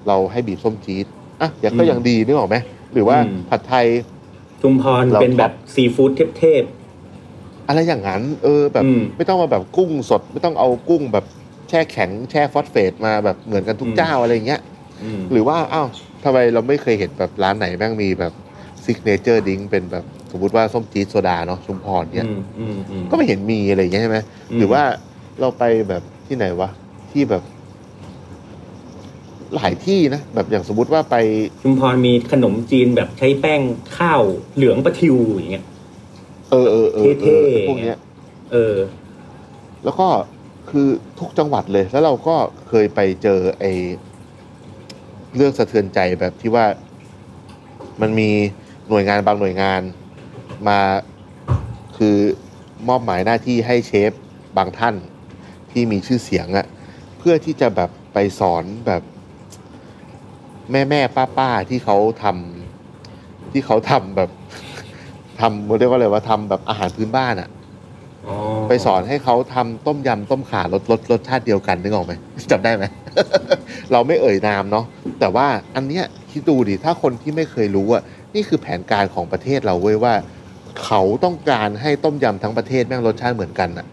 [0.07, 1.05] เราให้บีบส้มจี๊ด
[1.41, 2.57] อะอย่างก็อืมยังดีนึกออกไหม
[2.93, 3.85] หรือว่าอืมผัดไทย
[4.61, 6.63] ชุมพรเรา เป็นแบบซีฟู้ดเทพ
[7.67, 11.25] อะไรอย่างนั้น เออแบบอืมไม่ต้องมาแบบกุ้งสด ไม่ต้องเอากุ้งแบบ
[11.69, 15.87] แช่แข็งแช่ฟอสเฟตมาแบบเหมือนกันทุกอืม เจ้าอะไรอย่างเงี้ย ๆอืมหรือว่าอ้าว
[16.23, 18.33] ทำไมเราไม่เคยเห็นแบบร้านไหนแม่งมีแบบ
[18.83, 24.17] signature drink เป็นแบบสมมติว่าส้มจี๊ดโซดาเนาะชุมพรเนี่ยอืมอืมอืม ก็ไม่เห็นมีอะไรอย่างเงี้ยใช่ไหม
[24.51, 24.81] อืม หรือว่า
[25.39, 26.69] เราไปแบบที่ไหนวะ
[27.11, 27.43] ที่แบบ
[29.55, 31.15] หลายที่นะแบบอย่างสมมติว่าไป
[31.63, 33.61] ชุมพรมีขนมจีนแบบใช้แป้ง
[33.97, 34.21] ข้าว
[34.55, 35.65] เหลืองปะทิวอย่างเงี้ย
[36.51, 37.97] เออเออเออเอเท่อๆพวกเนี้ย
[38.51, 38.75] เออ
[39.83, 40.07] แล้วก็
[40.69, 40.87] คือ
[41.19, 42.35] ทุกจังหวัดเลย แล้วเราก็
[42.67, 43.65] เคยไปเจอไอ
[45.35, 46.65] เรื่องสะเทือนใจแบบที่ว่า
[48.01, 48.29] มันมี
[48.89, 49.81] หน่วยงานบางหน่วยงาน
[50.67, 50.79] มา
[51.97, 52.17] คือ
[52.87, 54.11] มอบหมายหน้าที่ให้เชฟ
[54.57, 54.95] บางท่าน
[55.71, 56.65] ที่มีชื่อเสียงอะ
[57.17, 59.01] เพื่อที่จะแบบไปสอนแบบ
[60.71, 64.29] แม่แม่ป้าป้าๆที่เขาทำที่เขาทำแบบ
[65.39, 67.49] ทำเรียกว่าอะไรว่าทำแบบอาหารพื้นบ้านอะ
[68.27, 68.35] อ๋อ
[68.67, 72.13] ไปสอนให้เขาทำต้มยำต้มข่ารสรสรสชาติเดียวกันนึกออกไหม
[72.51, 72.85] จำได้ไหม
[73.91, 74.85] เราไม่เอ่ยนามเนาะ
[75.19, 78.03] แต่ว่าอันเนี้ยคิดดูดิถ้าคนที่ไม่เคยรู้อะ
[78.35, 80.13] นี่คือแผนการของประเทศเราเว้ยว่า
[80.83, 83.85] เขาต้องการให้ต้มยำทั้งประเทศแม่งรสชาติเหมือนกันอะ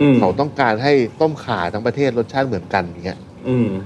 [0.00, 3.84] อืมเขาต้องการให้ต้มข่าทั้งประเทศรสชาติเหมือนกันอย่างเงี้ยอืมอะ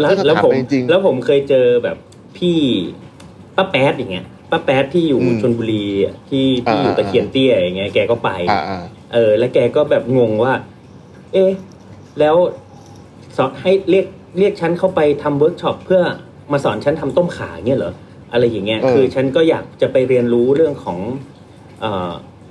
[0.00, 1.96] แล้วถ้าแล้วถามผมไปจริงแล้วผมเคยเจอแบบ
[2.36, 2.58] พี่
[3.56, 10.52] ป้าแป๊ดอย่างเงี้ยป้าแป๊ดที่อยู่อืมชนบุรีอะที่ที่อยู่อ่าตะเคียนเตี้ยอย่างเงี้ยแกก็ไปๆอ่าอ่าเออ แล้วแกก็แบบงงว่า
[11.32, 11.50] เอ๊ะ
[12.20, 12.36] แล้ว
[13.36, 14.06] สอนให้เรียก
[14.38, 16.02] เรียกฉันเข้าไปทำเวิร์กช็อปเพื่อ
[16.52, 17.92] มาสอนฉันทำต้มข่าเงี้ยเหรอ
[18.32, 20.98] อะไรอย่างเงี้ยคือฉันก็อยากจะไปเรียนรู้เรื่องของ
[21.80, 21.84] เ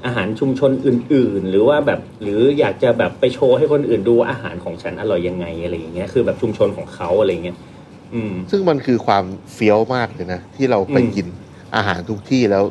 [0.06, 7.58] อ่ออาหารชุมชนอื่น ๆ หรือว่าแบบหรืออยากจะแบบไปโชว์ให้คนอื่นดูว่าอาหารของฉันอร่อยยังไงอะไรอย่างเงี้ยคือแบบชุมชนของเขาอะไรเงี้ย
[8.14, 11.28] อืม ซึ่งมันคือความเฟี้ยวมากเลยนะ ที่เราไปอืมกิน
[11.76, 12.64] อาหารทุกที่แล้ว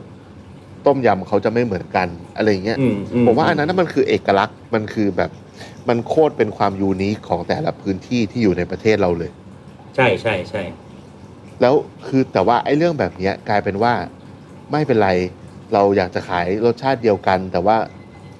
[0.87, 5.31] ต้มยำเขาจะไม่เหมือนกันอะไรอย่างเงี้ยอืมอืผมว่าอันนั้นนะมันคือเอกลักษณ์มันคือแบบ
[5.89, 9.31] มันโคตรเป็นความยูนิคของแต่ละพื้นที่ที่อยู่ในประเทศเราเลย
[9.97, 10.63] ใช่ใช่ใช่
[11.61, 11.75] แล้ว
[12.07, 13.93] คือแต่ว่าไอ้เรื่องแบบเนี้ย กลายเป็นว่า
[14.73, 15.11] ไม่เป็นไร
[15.73, 17.77] เราอยากจะขายรสชาติเดียวกัน แต่ว่า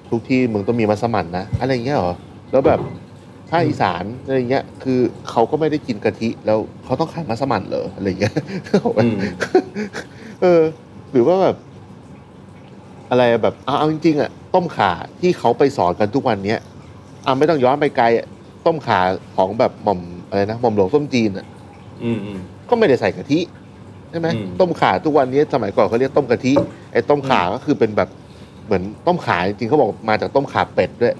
[0.09, 2.15] ทุกที่มึงต้องมีมัสมั่นนะอะไรอย่างเงี้ยเหรอ
[2.51, 2.79] แล้วแบบ
[3.49, 8.33] ภาคอีสานอะไรเงี้ย คือเขาก็ไม่ได้กินกะทิแล้วเขาต้องขายมัสมั่นเหรออะไรเงี้ย
[8.97, 9.17] อืม
[10.41, 10.61] เออ
[11.11, 11.55] หรือว่าแบบ
[13.09, 14.91] อะไรอะแบบเอาเอาจริงๆอะต้มข่า
[15.21, 16.59] ที่เขาไปสอนกันทุกวันเนี้ย
[17.25, 18.27] อะไม่ต้องย้อนไปไกลอะ
[18.65, 18.99] ต้มข่า
[19.35, 21.45] ของแบบหม่อมอะไรนะหม่อมหลวงส้มจีนอะ
[22.03, 23.39] อืมอืมก็ไม่ได้ใส่กะทิ
[24.13, 26.53] ใช่ไหมอืม ต้มข่าทุกวันนี้สมัยก่อนเขาเรียกต้มกะทิ
[26.93, 28.09] ไอ้ต้มข่าก็คือเป็นแบบ
[28.65, 31.13] เหมือนต้มข่าจริงๆเขาบอกมาจากต้มข่าเป็ดด้วย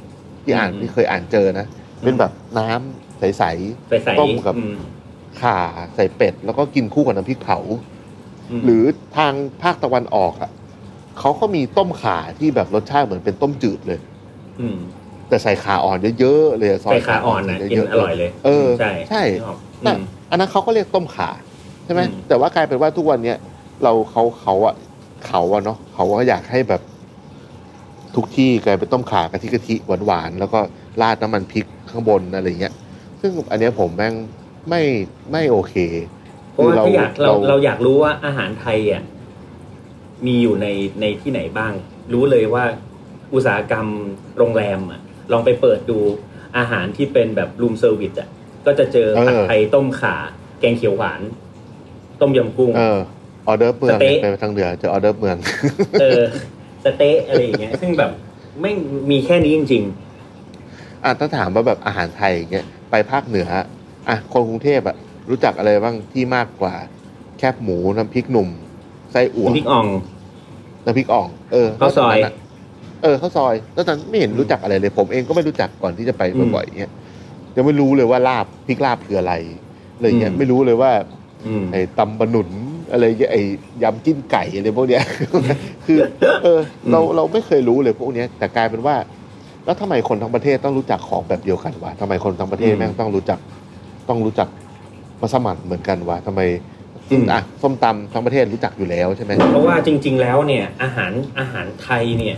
[0.43, 1.65] ที่อ่านที่เคยอ่านเจอนะ
[2.01, 3.51] เป็นแบบน้ำใส ใส่
[4.05, 5.59] ใส่ต้มกับ อืมๆข่า
[5.95, 8.83] ใส่เป็ด แล้วก็กินคู่กับน้ำพริกเผา มหรือ
[9.17, 10.51] ทางภาคตะวันออกอะ
[11.19, 13.99] เขาก็มีต้มข่าที่แบบรสชาติเหมือนเป็นต้มจืดเลย
[14.61, 14.77] อืม
[15.29, 21.29] แต่ใส่ข่าอ่อนเยอะๆเลยซอยใส่ขาอ่อนนะกินเยอะๆ อร่อยเลยเออใช่ใช่ นึกออกแต่อืมอันนั้นเขาก็เรียกต้มข่า
[21.83, 23.37] ใช่ไหมอืมแต่ว่ากลายเป็นว่าทุกวันเนี้ย
[23.83, 24.75] เราเขาเขาอะ
[25.27, 26.81] เขาอะเนาะเขาก็อยากให้แบบ
[28.15, 30.59] ทุกที่กลายเป็นต้มข่ากะทิกะทิหวานหวานๆแล้วก็
[31.01, 32.73] ราดน้ำมันพริกข้างบนอะไรเงี้ย
[33.21, 34.13] ซึ่งอันเนี้ยผมแม่ง
[34.69, 34.81] ไม่
[35.31, 35.75] ไม่โอเค
[36.51, 39.03] เพราะว่าคือถ้าอยากเราเราเราอยากรู้ว่าอาหารไทยอะ
[40.25, 40.67] มีอยู่ใน
[41.01, 41.73] ในที่ไหนบ้าง
[42.13, 42.63] รู้เลยว่า
[43.33, 43.87] อุตสาหกรรม
[44.37, 45.99] โรงแรมอะ ลองไปเปิดดู
[46.57, 48.29] อาหารที่เป็นแบบ room service อะ
[48.65, 50.15] ก็จะเจอผัดไทยต้มข่า
[50.59, 51.21] แกงเขียวหวาน
[52.23, 52.99] ต้มยำกุ้งเออ
[53.47, 55.37] ออร์เดิร์ฟเมือง สะเต๊ะไปทางเหนือเจอออร์เดิร์ฟเมือง
[56.01, 56.21] เออ
[56.83, 58.11] สเต๊ะอะไรอย่างเงี้ย ซึ่งแบบ
[58.61, 58.75] ไม่ง
[59.09, 59.83] มีแค่นี้จริง
[61.03, 63.47] อะถ้าถามว่าแบบอาหารไทยอย่างเงี้ยไปภาคเหนือ
[64.09, 64.95] อะคนกรุงเทพอะ
[65.29, 66.73] รู้จักอะไรบ้างที่มากกว่า
[67.37, 68.49] แคบหมูน้ำพริกหนุ่ม
[69.11, 69.87] ไส้อั่วพริกอ่อง
[70.85, 72.33] น้ำพริกอ่อง เออข้าวซอยนกจกนั้นอะ
[73.03, 76.91] เออข้าวซอยแล้วตอนไม่เห็นรู้จักอะไรเลย ผมเองก็ไม่รู้จักก่อนที่จะไปอืมบ่อยๆเงี้ย
[77.55, 79.33] ยังไม่รู้เลยว่าลาบพริกลาบคืออะไร
[79.95, 81.22] อะไรเงี้ยอืมไม่รู้เลยว่าอืม
[81.71, 82.49] ไอ้ตำบะหนุน
[82.91, 83.41] อะไรเงี้ยไอ้
[83.83, 85.03] ยำจิ้นไก่อะไรพวกเนี้ย
[85.85, 85.97] คือ
[86.43, 86.59] เออ
[86.91, 88.95] เราเราไม่เคยรู้เลยพวกเนี้ย แต่กลายเป็นว่า
[89.65, 93.39] แล้วทำไมคนทั้งประเทศต้องรู้จักของแบบเดียวกันวะทำไมคนทั้งประเทศอืมแม่งต้องรู้จัก
[94.09, 94.47] ต้องรู้จัก
[95.21, 96.41] มัสมั่นเหมือนกันวะทำไม
[97.11, 102.37] อืมอะส้มตำทั้งประเทศรู้จักอยู่แล้วใช่ไหมเพราะว่าจริง ๆ แล้วเนี่ยอาหารอาหารไทยเนี่ย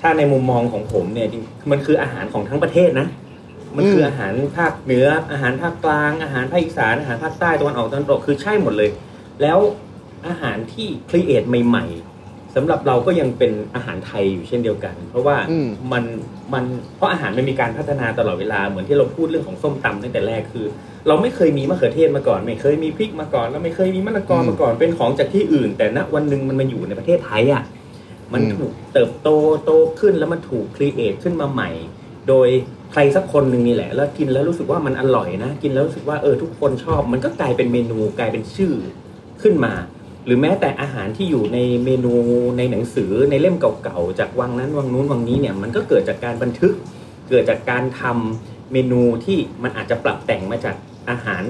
[0.00, 3.06] ถ้าในมุมมองของผมเนี่ยจริงมันคืออาหารของทั้งประเทศนะ
[3.76, 8.90] มันคืออาหารภาคเหนือ อาหารภาคกลาง อาหารภาคอีสาน อาหารภาคใต้ตะวันออกตะวันตกคือใช่หมดเลย
[9.42, 9.58] แล้ว
[10.28, 15.36] อาหารที่ create ใหม่ๆสำหรับเราก็ยังเป็นอาหารไทยอยู่เช่นเดียวกัน เพราะว่า
[15.92, 16.04] มัน
[16.52, 16.64] มัน
[16.96, 20.66] เพราะอาหารมันมีการพัฒนาตลอดเวลาเหมือนที่เราพูดเรื่องของส้มตำตั้งแต่แรกคือ
[21.08, 27.62] เราไม่เคยมีมะเขือเทศมาก่อน ไม่เคยมีพริกมาก่อน แล้วไม่เคยมีมะละกอมาก่อนเป็นของจากที่อื่น แต่ณวันหนึ่งมันมาอยู่ในประเทศไทยอะ
[28.32, 29.28] มันถูกเติบโต
[29.64, 31.70] โตขึ้นแล้วมันถูก create ขึ้นมาใหม่
[32.28, 32.48] โดย
[32.92, 38.72] ใครสักคนหนึ่งนี่แหละ แล้วกินแล้วรู้สึกว่ามันอร่อยนะ กินแล้วรู้สึกว่าเออทุกคนชอบ มันก็กลายเป็นเมนูกลายเป็นชื่อ
[39.42, 39.72] ขึ้นมา
[40.26, 42.14] หรือแม้แต่อาหารที่อยู่ในเมนู
[42.58, 46.72] ในหนังสือในเล่มเก่าๆจากวังนั้นวังนู้นวังนี้เนี่ยมันก็เกิดจากการบันทึก
[47.30, 50.76] เกิดจากการทำเมนูที่มันอาจจะปรับแต่งมาจาก
[51.10, 51.44] อาหาร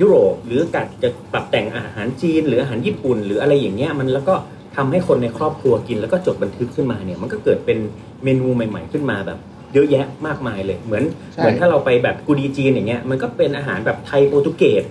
[0.00, 4.34] ยุโรปหรือการจะปรับแต่งอาหารจีน หรืออาหารญี่ปุ่น หรืออะไรอย่างเงี้ยมันแล้วก็
[4.76, 7.78] ทำให้คนในครอบครัวกินแล้วก็จดบันทึกขึ้นมาเนี่ยมันก็เกิดเป็น
[8.24, 9.38] เมนูใหม่ ๆ ขึ้นมาแบบ
[9.76, 14.84] เยอะแยะมากมายเลย เหมือนใช่เหมือนถ้าเราไปแบบกูดีจีนอย่างเงี้ยมันก็เป็นอาหารแบบไทยโปรตุเกส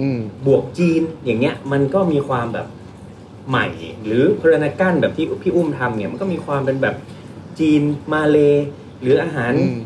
[0.00, 2.66] อืมบวกจีนอย่างเงี้ย มันก็มีความแบบ
[3.48, 3.66] ใหม่
[4.04, 6.94] หรือพรนากันแบบที่พี่อุ้มทำเนี่ยมันก็มีความเป็นแบบ
[7.60, 8.38] จีนมาเล
[9.00, 9.78] หรืออาหารอืม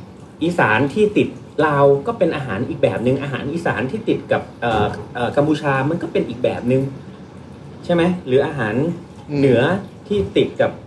[0.42, 1.28] อีสานที่ติด
[1.66, 6.82] ลาวก็เป็นอาหารอีกแบบหนึ่งอาหารอีสานที่ติดกับเอ่อเอ่อกัมพูชามันก็เป็นอีกแบบหนึ่ง
[7.84, 8.74] ใช่ไหมหรืออาหาร
[9.30, 9.60] อืมเหนือ
[10.08, 10.83] ที่ติดกับเอ่อ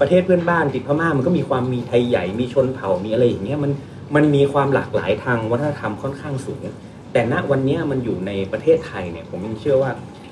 [0.00, 3.72] ประเทศเพื่อนบ้านติดพม่ามันก็มีความมีไทยใหญ่มีชนเผ่ามีอะไรอย่างเงี้ยมัน
[4.14, 6.64] มันมีความหลากหลายทางวัฒนธรรมค่อนข้างสูง
[7.12, 9.90] แต่ณวันเนี้ยมันอยู่ในประเทศไทยเนี่ยผมยังเชื่อว่า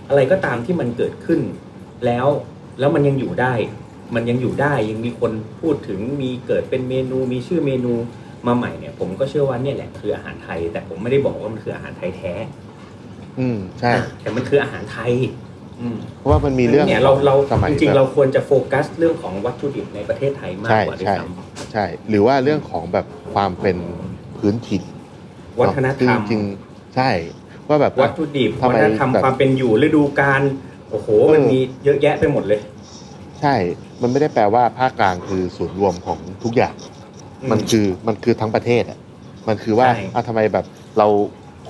[0.08, 1.40] อะไรก็ตามที่มันเกิดขึ้น
[2.06, 2.26] แล้ว
[2.78, 3.54] แล้วมันยังอยู่ได้
[4.14, 7.92] มันยังอยู่ได้ยังมีคนพูดถึงมีเกิดเป็นเมนู มีชื่อเมนู
[8.46, 12.32] มาใหม่เนี่ย ผมก็เชื่อว่าเนี่ยแหละคืออาหารไทย แต่ผมไม่ได้บอกว่ามันคืออาหารไทยแท้
[13.38, 15.51] อืมใช่ แต่มันคืออาหารไทยอืม
[16.18, 21.24] เพราะว่ามันมีเรื่องเนี่ยเราเราสมัยจริงแบบๆเราควรจะโฟกัสเรื่องของวัตถุดิบในประเทศไทยมากใช่กว่าด้วยใช่ซ้
[21.72, 23.76] ใช่ หรือว่าเรื่องของแบบความเป็น
[24.38, 27.10] พื้นถิ่นำวัฒนธรรมจริงๆใช่
[27.68, 30.42] ว่าแบบวัตถุดิบทำไมวัฒนธรรมแบบความเป็นอยู่ฤดูกาล
[30.90, 32.60] โอ้โหมันเออมีเยอะแยะไปหมดเลย
[33.40, 33.54] ใช่
[34.02, 36.74] มันไม่ได้แปลว่าภาคกลางคือศูนย์รวมของทุกอย่าง
[37.50, 38.98] มันคือมันคือทั้งประเทศอะ
[39.48, 40.64] มันคือว่าใช่อะทำไมแบบ
[40.98, 41.06] เรา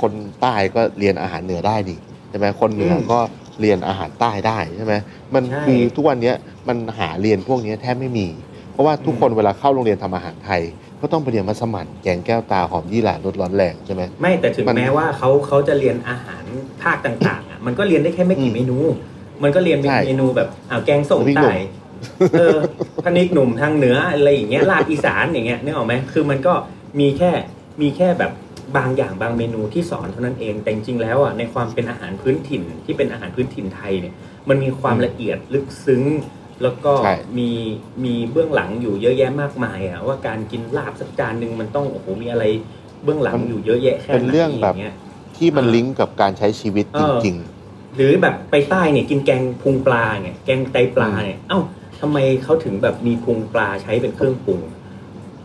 [0.00, 1.96] คนใต้ก็เรียนอาหารเหนือได้ดิ
[2.28, 3.18] ใช่ไหมคนเหนืออมก็
[3.60, 4.94] เรียนอาหารใต้ได้ใช่ไหม
[5.34, 6.36] มันใช่คือทุกวันเนี้ย
[6.68, 8.28] มันหาเรียนพวกเนี้ยแทบไม่มี
[8.72, 10.62] เพราะว่าทุกอืมคนเวลาเข้าโรงเรียนทำอาหารไทย
[11.00, 16.44] ก็ต้องไปเรียนมัสมั่นแกงแก้วตาหอมยี่หร่ารสร้อนแรงใช่ไหมไม่แต่ถึงมันแม้ว่าเขาเขาจะเรียนอาหาร
[16.82, 18.78] ภาคต่างๆอะมันก็เรียนได้แค่ไม่อืกี่มเมนู
[19.42, 21.56] มันก็เรียนเป็นใช่เมนูแบบอ่าวแกงส้มพริกหนุ่ไก่ม
[22.38, 22.56] เออ
[23.04, 26.54] พนิกหนุ่มทางเหนืออะไรอย่างเงี้ยลาบอีสานอย่างเงี้ยนึกออกไหมคือมันก็
[27.00, 27.30] มีแค่
[27.80, 28.32] มีแค่แบบ
[28.76, 34.14] บางอย่างบางเมนูที่สอนเท่านั้นเอง แต่จริงๆแล้วอะในความเป็นอาหารพื้นถิ่นที่เป็นอาหารพื้นถิ่นไทยเนี่ย
[34.48, 36.02] มันมีความละเอียดลึกซึ้ง
[36.62, 37.50] แล้วก็ใช่มี
[38.04, 42.44] มีเบื้องหลังอยู่เยอะแยะมากมายอะว่าการกินลาบสักจานหนึ่งมันต้องโอ้โหมีอะไร
[43.04, 44.94] เบื้องหลังอยู่เยอะแยะแค่ไหนเป็นเรื่องแบบย่าเงี้ย
[45.37, 47.37] ที่มันอ่าลิงก์กับการใช้ชีวิตเอจอริง
[47.96, 51.61] หรือแบบไปใต้เนี่ยกินแกงพุงปลาเนี่ยแกงไตปลาเนี่ยเอ้า
[52.00, 54.81] ทำไมเขาถึงแบบมีพุงปลาใช้เป็นเครื่องปรุงเพ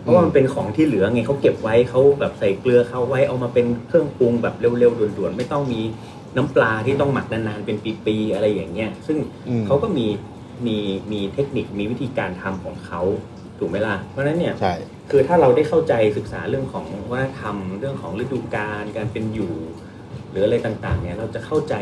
[0.08, 5.82] ราะว่ามันเป็นของที่เหลือไงเขาเก็บไว้เขาแบบใส่เกลือเขาไว้เอามาเป็นเครื่องปรุงแบบเร็วๆด่วนๆ ไม่ต้องมี
[6.36, 9.18] น้ำปลาที่ต้องหมักนานๆเป็นปีๆอะไรอย่างเงี้ย ซึ่ง
[9.48, 10.08] อืมเขาก็มี
[10.68, 10.78] มี
[11.12, 13.02] มีเทคนิคมีวิธีการทำของเขา
[13.60, 14.74] ถูกไหมล่ะ เพราะฉะนั้นเนี่ยๆใช่
[15.10, 19.54] คือถ้าเราได้เข้าใจศึกษาเรื่องของวัฒนธรรมเรื่องของฤดูกาลการเป็นอยู่
[20.30, 21.76] หรืออะไรต่างๆ เนี่ยเราจะเข้าใจ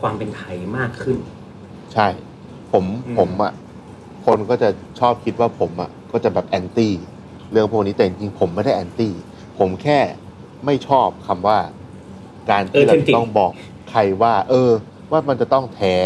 [0.00, 1.16] ความเป็นไทยมากขึ้น
[1.92, 2.08] ใช่
[2.72, 3.52] ผมอืมผมอะ
[4.26, 4.68] คนก็จะ
[5.00, 6.92] ชอบคิดว่าผมอะก็จะแบบแอนตี้
[7.52, 9.12] เรื่องพวกนี้แต่จริงๆผมไม่ได้แอนตี้
[9.58, 9.98] ผมแค่
[10.66, 11.58] ไม่ชอบคำว่า
[12.50, 13.52] การที่เราจะต้องบอก
[13.90, 14.70] ใครว่า เออ
[15.10, 15.96] ว่ามันจะต้องแท้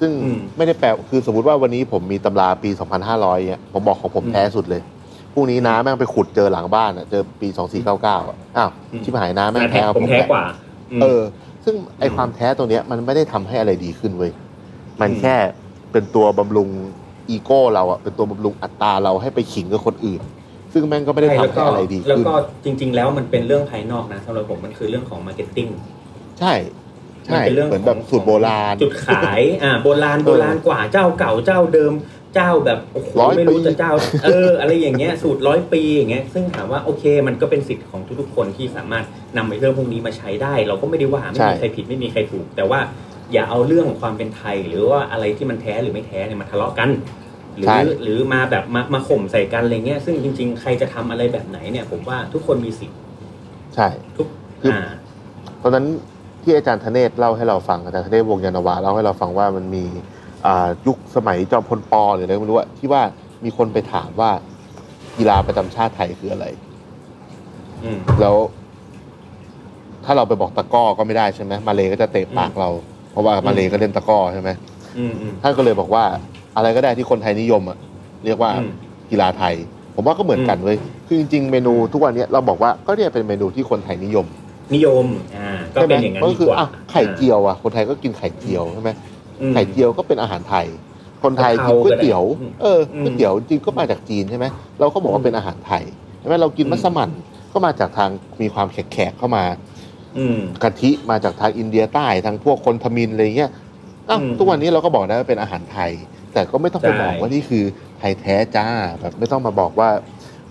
[0.00, 2.70] ซึ่งอืมไม่ได้แปลคือสมมติว่าวันนี้ผมมีตำราปี
[3.08, 4.82] 2500เนี่ยผมบอกของผมอืมแท้สุดเลย
[5.32, 7.48] พรุ่งนี้น้าแม่งไปขุดเจอหลังบ้านอะเจอปี
[7.88, 10.44] 2499อะอ้าวอืม ชิบหายน้าแม่งแต่แท้ผมแท้หละกว่า
[10.98, 11.20] มเออ
[11.64, 14.32] ซึ่งไออืมความแท้ตรงเนี้ยมันไม่ได้ทำให้อะไรดีขึ้นเว้ย
[15.00, 15.36] มันอืมแค่
[15.92, 16.68] เป็นตัวบำรุง
[17.30, 20.20] อีโก้เราอะเป็นตัวบำรุงอัตตาเราให้ไปขิงกับคนอื่น
[20.72, 25.68] ซึ่งแม่งก็ไม่ได้ใช่ทำแล้วก็ให้อะไรดีแล้วขึ้นก็จริง ๆ แล้วมันเป็นเรื่องภายนอกนะสำหรับผมมันคือเรื่องของ marketing
[26.40, 26.52] ใช่
[27.28, 31.92] มัใช่เป็นเรื่องเหมือนแบบของสูตรโบราณ จุดขายอ่าโบราณโบราณกว่าเจ้าเก่าเจ้าเดิม
[32.34, 33.92] เจ้าแบบโอ้โหร้อยไม่รู้ปีจะเจ้า
[34.24, 39.04] เออ อะไรอย่างเงี้ยสูตรร้อยปีอย่างเงี้ยซึ่งถามว่าโอเค มันก็เป็นสิทธิ์ของทุกๆคนที่สามารถ
[39.36, 42.80] นำไปเรื่องพวกนี้มาใช้ได้ เราก็ไม่ได้ว่าไม่มีใครผิดไม่มีใครถูก แต่ว่า
[43.32, 46.88] อย่าเอาเรื่องของความเป็นไทย หรือว่าอะไรที่มันแท้หรือไม่แท้เนี่ยมาทะเลาะกัน
[47.56, 47.68] หรือ
[48.02, 52.98] หรือมาแบบมามาข่มใส่กันอะไรเงี้ยซึ่งจริง ๆ ใครจะทำอะไรแบบไหนเนี่ย ผมว่าทุกคนมีสิทธิ์
[53.74, 54.26] ใช่ทุก
[54.60, 54.82] คืออ่า
[55.62, 55.86] ตอนนั้น
[56.42, 59.84] ที่อาจารย์ธเนศเล่าให้เราฟังอาจารย์ธเนศวงศ์ยานนาวาเล่าให้เราฟังว่ามันมี
[60.46, 63.02] อ่ายุคสมัยจอมพลปอหรืออะไรไม่รู้อะที่ว่า
[63.44, 64.30] มีคนไปถามว่า
[65.18, 66.46] กีฬาประจำชาติไทยคืออะไร
[67.84, 68.36] อืมแล้ว
[70.04, 72.70] ถ้าเราไปบอกตะกร้อก็ไม่ได้ใช่ไหมมาเลก็จะเตะปากเรา
[73.10, 74.50] เพราะว่ามาเลก็เล่นตะกร้อใช่ไหม
[74.98, 76.04] อืมอืมท่านก็เลยบอกว่า
[76.56, 77.78] อะไรก็ได้ที่คนไทยนิยมอะ
[78.24, 78.70] เรียกว่าอืม
[79.10, 79.54] กีฬาไทย
[79.96, 80.76] ผมว่าก็เหมือนกันเว้ย
[81.06, 84.26] คือจริงๆเมนูทุกวันเนี้ยเราบอกว่าก็เนี่ยเป็นเมนูที่คนไทยนิยม
[84.74, 88.90] นิยมอ่าก็ใช่ไหมเป็นอย่างนั้นก็ดีคือกว่าอะไข่เจียวอะคนไทยก็กินไข่เจียวใช่ไหม
[89.40, 90.66] อืม ไข่เจียวก็เป็นอาหารไทย
[91.22, 94.46] คนไทยกะเพกินราก๋วยเตี๋ยวก็ได้เอออืมก๋วยเตี๋ยวจริงก็มาจากจีนใช่ไหม
[94.80, 95.84] เราก็บอกว่าเป็นอาหารไทย
[96.20, 97.10] ใช่ไหมเรากินอืม มัสมั่น
[97.52, 98.10] ก็มาจากทาง
[98.42, 99.44] มีความแขกๆเข้ามา
[100.18, 103.50] อืม กะทิมาจากทางอินเดียใต้ทางพวกคนทมินอะไรเงี้ย
[104.08, 105.90] อ้าวอืม ทุกวันนี้เราก็บอกได้ว่าเป็นอาหารไทย
[106.32, 107.64] แต่ก็ไม่ต้องไปใช่บอกว่านี่คือ
[107.98, 108.66] ไทยแท้จ้า
[109.00, 109.90] แบบไม่ต้องมาบอกว่า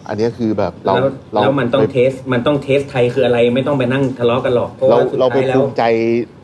[0.07, 5.83] อันนี้คือแบบเราแล้วเราแล้วมันต้องไปเทสมันต้องเทสไทยคืออะไรไม่ต้องไปนั่งทะเลาะกันหรอกเพราะเราว่าสุดเราไปท้ายแล้ภูวมิใจ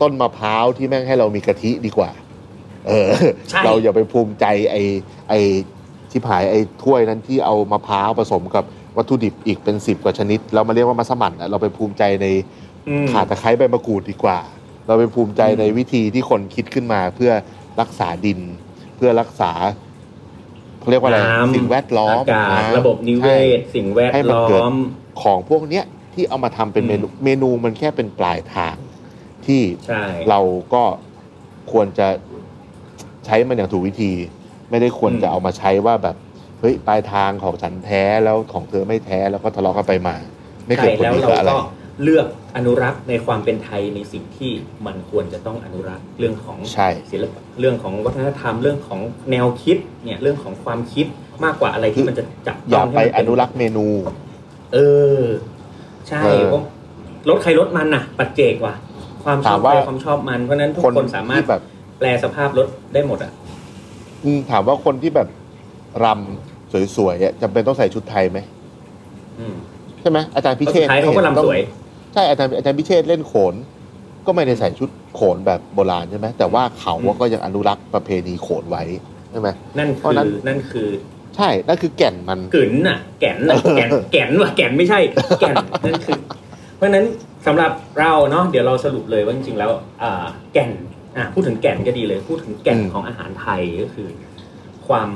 [0.02, 2.10] ต้นมะพร้าวที่แม่งให้เรามีกะทิดีกว่า
[2.86, 3.08] เออ
[3.50, 4.82] ใช่เราอย่าไปภูมิใจไอ้
[5.28, 5.40] ไอ้
[6.10, 8.64] ชิบหายไอ้ถ้วยนั้นที่เอามะพร้าวผสมกับ
[8.96, 12.26] วัตถุดิบอีกเป็นสิบกว่าชนิดแล้วมาเรียกว่ามัสมั่นอะเราไปภูมิใจใน
[12.88, 14.38] อืมข่าตะไคร้ใบมะกรูดดีกว่า
[14.86, 17.32] เราไปภูมิใจอืมในวิธีที่คนคิดขึ้นมาเพื่อ
[17.80, 18.40] รักษาดิน
[18.96, 19.52] เพื่อรักษา
[20.78, 24.74] เขาเรียกว่าอะไรน้ำ สิ่งแวดล้อมอากาศน้ำระบบนิเวใช่ศสิ่งแวดให้มันล้เกิดอม
[25.22, 25.84] ของพวกเนี้ย
[26.14, 28.76] ที่เอามาทำเป็นเมนูอืมเมนูมันแค่เป็นปลายทาง
[29.46, 30.40] ที่ ใช่ เรา
[30.74, 30.82] ก็
[31.72, 32.08] ควรจะ
[33.26, 34.12] ใช้มันอย่างถูกวิธี
[34.70, 36.16] ไม่ได้ควรจะเอามาใช้ว่าแบบ
[36.60, 40.16] เฮ้ยปลายทางของฉันแท้แล้วของเธอไม่แท้แล้วก็ทะเลาะกันไปมา
[40.66, 41.56] ไม่เกิใช่ดผลแล้วดีเรากับอะไร ก็
[42.02, 42.26] เลือก
[42.56, 44.50] อนุรักษ์ในความเป็นไทยในสิ่งที่
[44.86, 51.06] มันควรจะต้องอนุรักษ์เรื่องของใช่ศิลปะเรื่องของวัฒนธรรมเรื่องของแนวคิดเนี่ยเรื่องของความคิด
[51.44, 53.86] มากกว่าอะไรที่มันจะจับอย่าต้องไปให้มันอเป็นนุรักษ์เมนู
[54.74, 54.78] เอ
[55.20, 55.22] อ
[56.08, 56.62] ใช่เออเพราะ
[57.28, 58.74] รถใครรถมันน่ะ ปัจเจกว่ะ
[59.24, 61.62] ความชอบถามว่า ใครความชอบมัน เพราะฉะนั้นทุกคนคนสามารถที่แบบ
[61.98, 63.32] แปลสภาพรถได้หมดอะ
[64.24, 65.28] อืมถามว่าคนที่แบบ
[66.04, 68.38] รำสวยๆอะจำเป็นต้องใส่ชุดไทยไหม
[69.38, 69.54] อืม
[70.00, 71.85] ใช่ไหมอาจารย์พิเพราะเชสุษดท้ายเขาก็ไม่ห็นลำสวยต้อง
[72.16, 73.54] ใช่อาจารย์อาจารย์พิเชษเล่นโขน
[74.26, 78.82] ก็ไม่ได้ใส่ชุดโขนแบบโบราณใช่ไหมแต่ว่าเขาอืมก็ยังอนุรักษ์ประเพณีโขนไว้
[79.30, 79.48] ใช่ไหม
[79.78, 80.88] นั่นเพคืราะอนั้นนั่นคือ
[81.36, 85.00] ใช่ นั่นคือแก่นมันกึ๋นน่ะ แก่นน่ะแก่นแก่นว่ะแก่นไม่ใช่
[85.40, 85.56] แก่น
[85.86, 86.20] นั่นคือ
[86.76, 87.04] เพราะฉะนั้น
[87.46, 89.70] สำหรับเราเนาะเดี๋ยวเราสรุปเลยว่าจริงๆแล้ว
[90.02, 90.70] อ่าแก่น
[91.16, 94.08] อ่าพูดถึงแก่นก็ดีเลย พูดถึงแก่นอืมของอาหารไทยก็คือ
[94.88, 95.08] ความ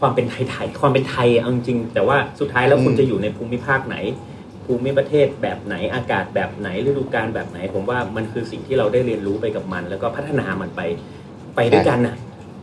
[0.00, 3.96] ความเป็นไทยๆความเป็นไทยเอาจริงๆแต่ว่าสุดท้ายแล้วคุณจะอยู่ในภูมิภาคไหน
[4.66, 10.80] ภูมิประเทศแบบไหนอากาศแบบไหนฤดูกาลแบบไหน ผมว่ามันคือสิ่งที่เราได้เรียนรู้ไปกับมัน แล้วก็พัฒนามันไป
[11.56, 12.16] ไปด้วยกันน่ะ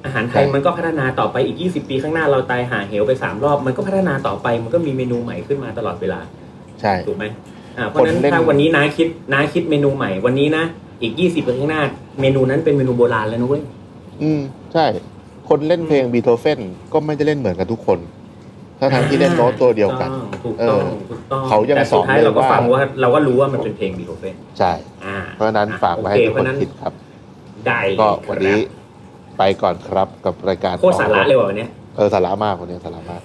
[0.05, 6.19] อาหารไทยใช่มันก็พัฒนาต่อไปอีก 20 ปีข้างหน้าเราตายหาเหวไปสามรอบ มันก็พัฒนาต่อไปมันก็มีเมนูใหม่ขึ้นมาตลอดเวลา
[6.81, 7.25] ใช่ถูกไหม
[7.77, 10.63] อ่าเพราะฉะนั้นคนเล่นถ้าวันนี้น้าคิดน้าคิดเมนูใหม่วันนี้นะ
[11.01, 11.81] อีก 20 ปีข้างหน้า
[12.21, 13.63] เมนูนั้นเป็นเมนูโบราณแล้วนะเว้ย
[14.21, 14.41] อืม
[14.73, 14.85] ใช่
[15.49, 16.59] คนเล่นเพลงบีโธเฟน
[16.93, 17.99] ก็ไม่ได้เล่นเหมือนกันทุกคน
[18.79, 20.09] ทั้งทางๆที่เล่นโน้ตตัวเดียวกัน
[20.43, 24.71] ถูกต้องเออถูกต้องเขายังแต่สุดท้ายสอนเลยเราก็ว่าฟังว่าเราก็รู้ว่ามันเป็นเพลงบีโธเฟนใช่
[25.05, 26.93] อ่าเพราะฉะนั้นฝากไว้ให้โอทุกเพคนราะฉะนั้นคิดครับ
[27.67, 33.21] ได้เลยก็วันนี้ครับไปก่อนครับกับรายการโคตรสาระเลยว่ะวันเนี้ยเออสาระมากวันนี้สาระมาก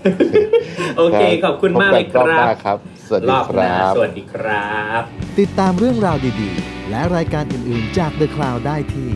[0.99, 2.77] โอเค ขอบคุณมากเลยคพบกันรอบหรัน้าบครับ
[3.09, 5.03] สวัสรดีอบคหรัน้าบสวัสดีครับ
[5.39, 9.09] ติดตามเรื่องราวดีๆ และรายการอื่นๆจาก The Cloud ได้ที่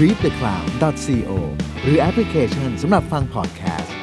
[0.00, 1.30] readthecloud.co
[1.82, 3.97] หรือแอปพลิเคชันสำหรับฟังพอดแคสต์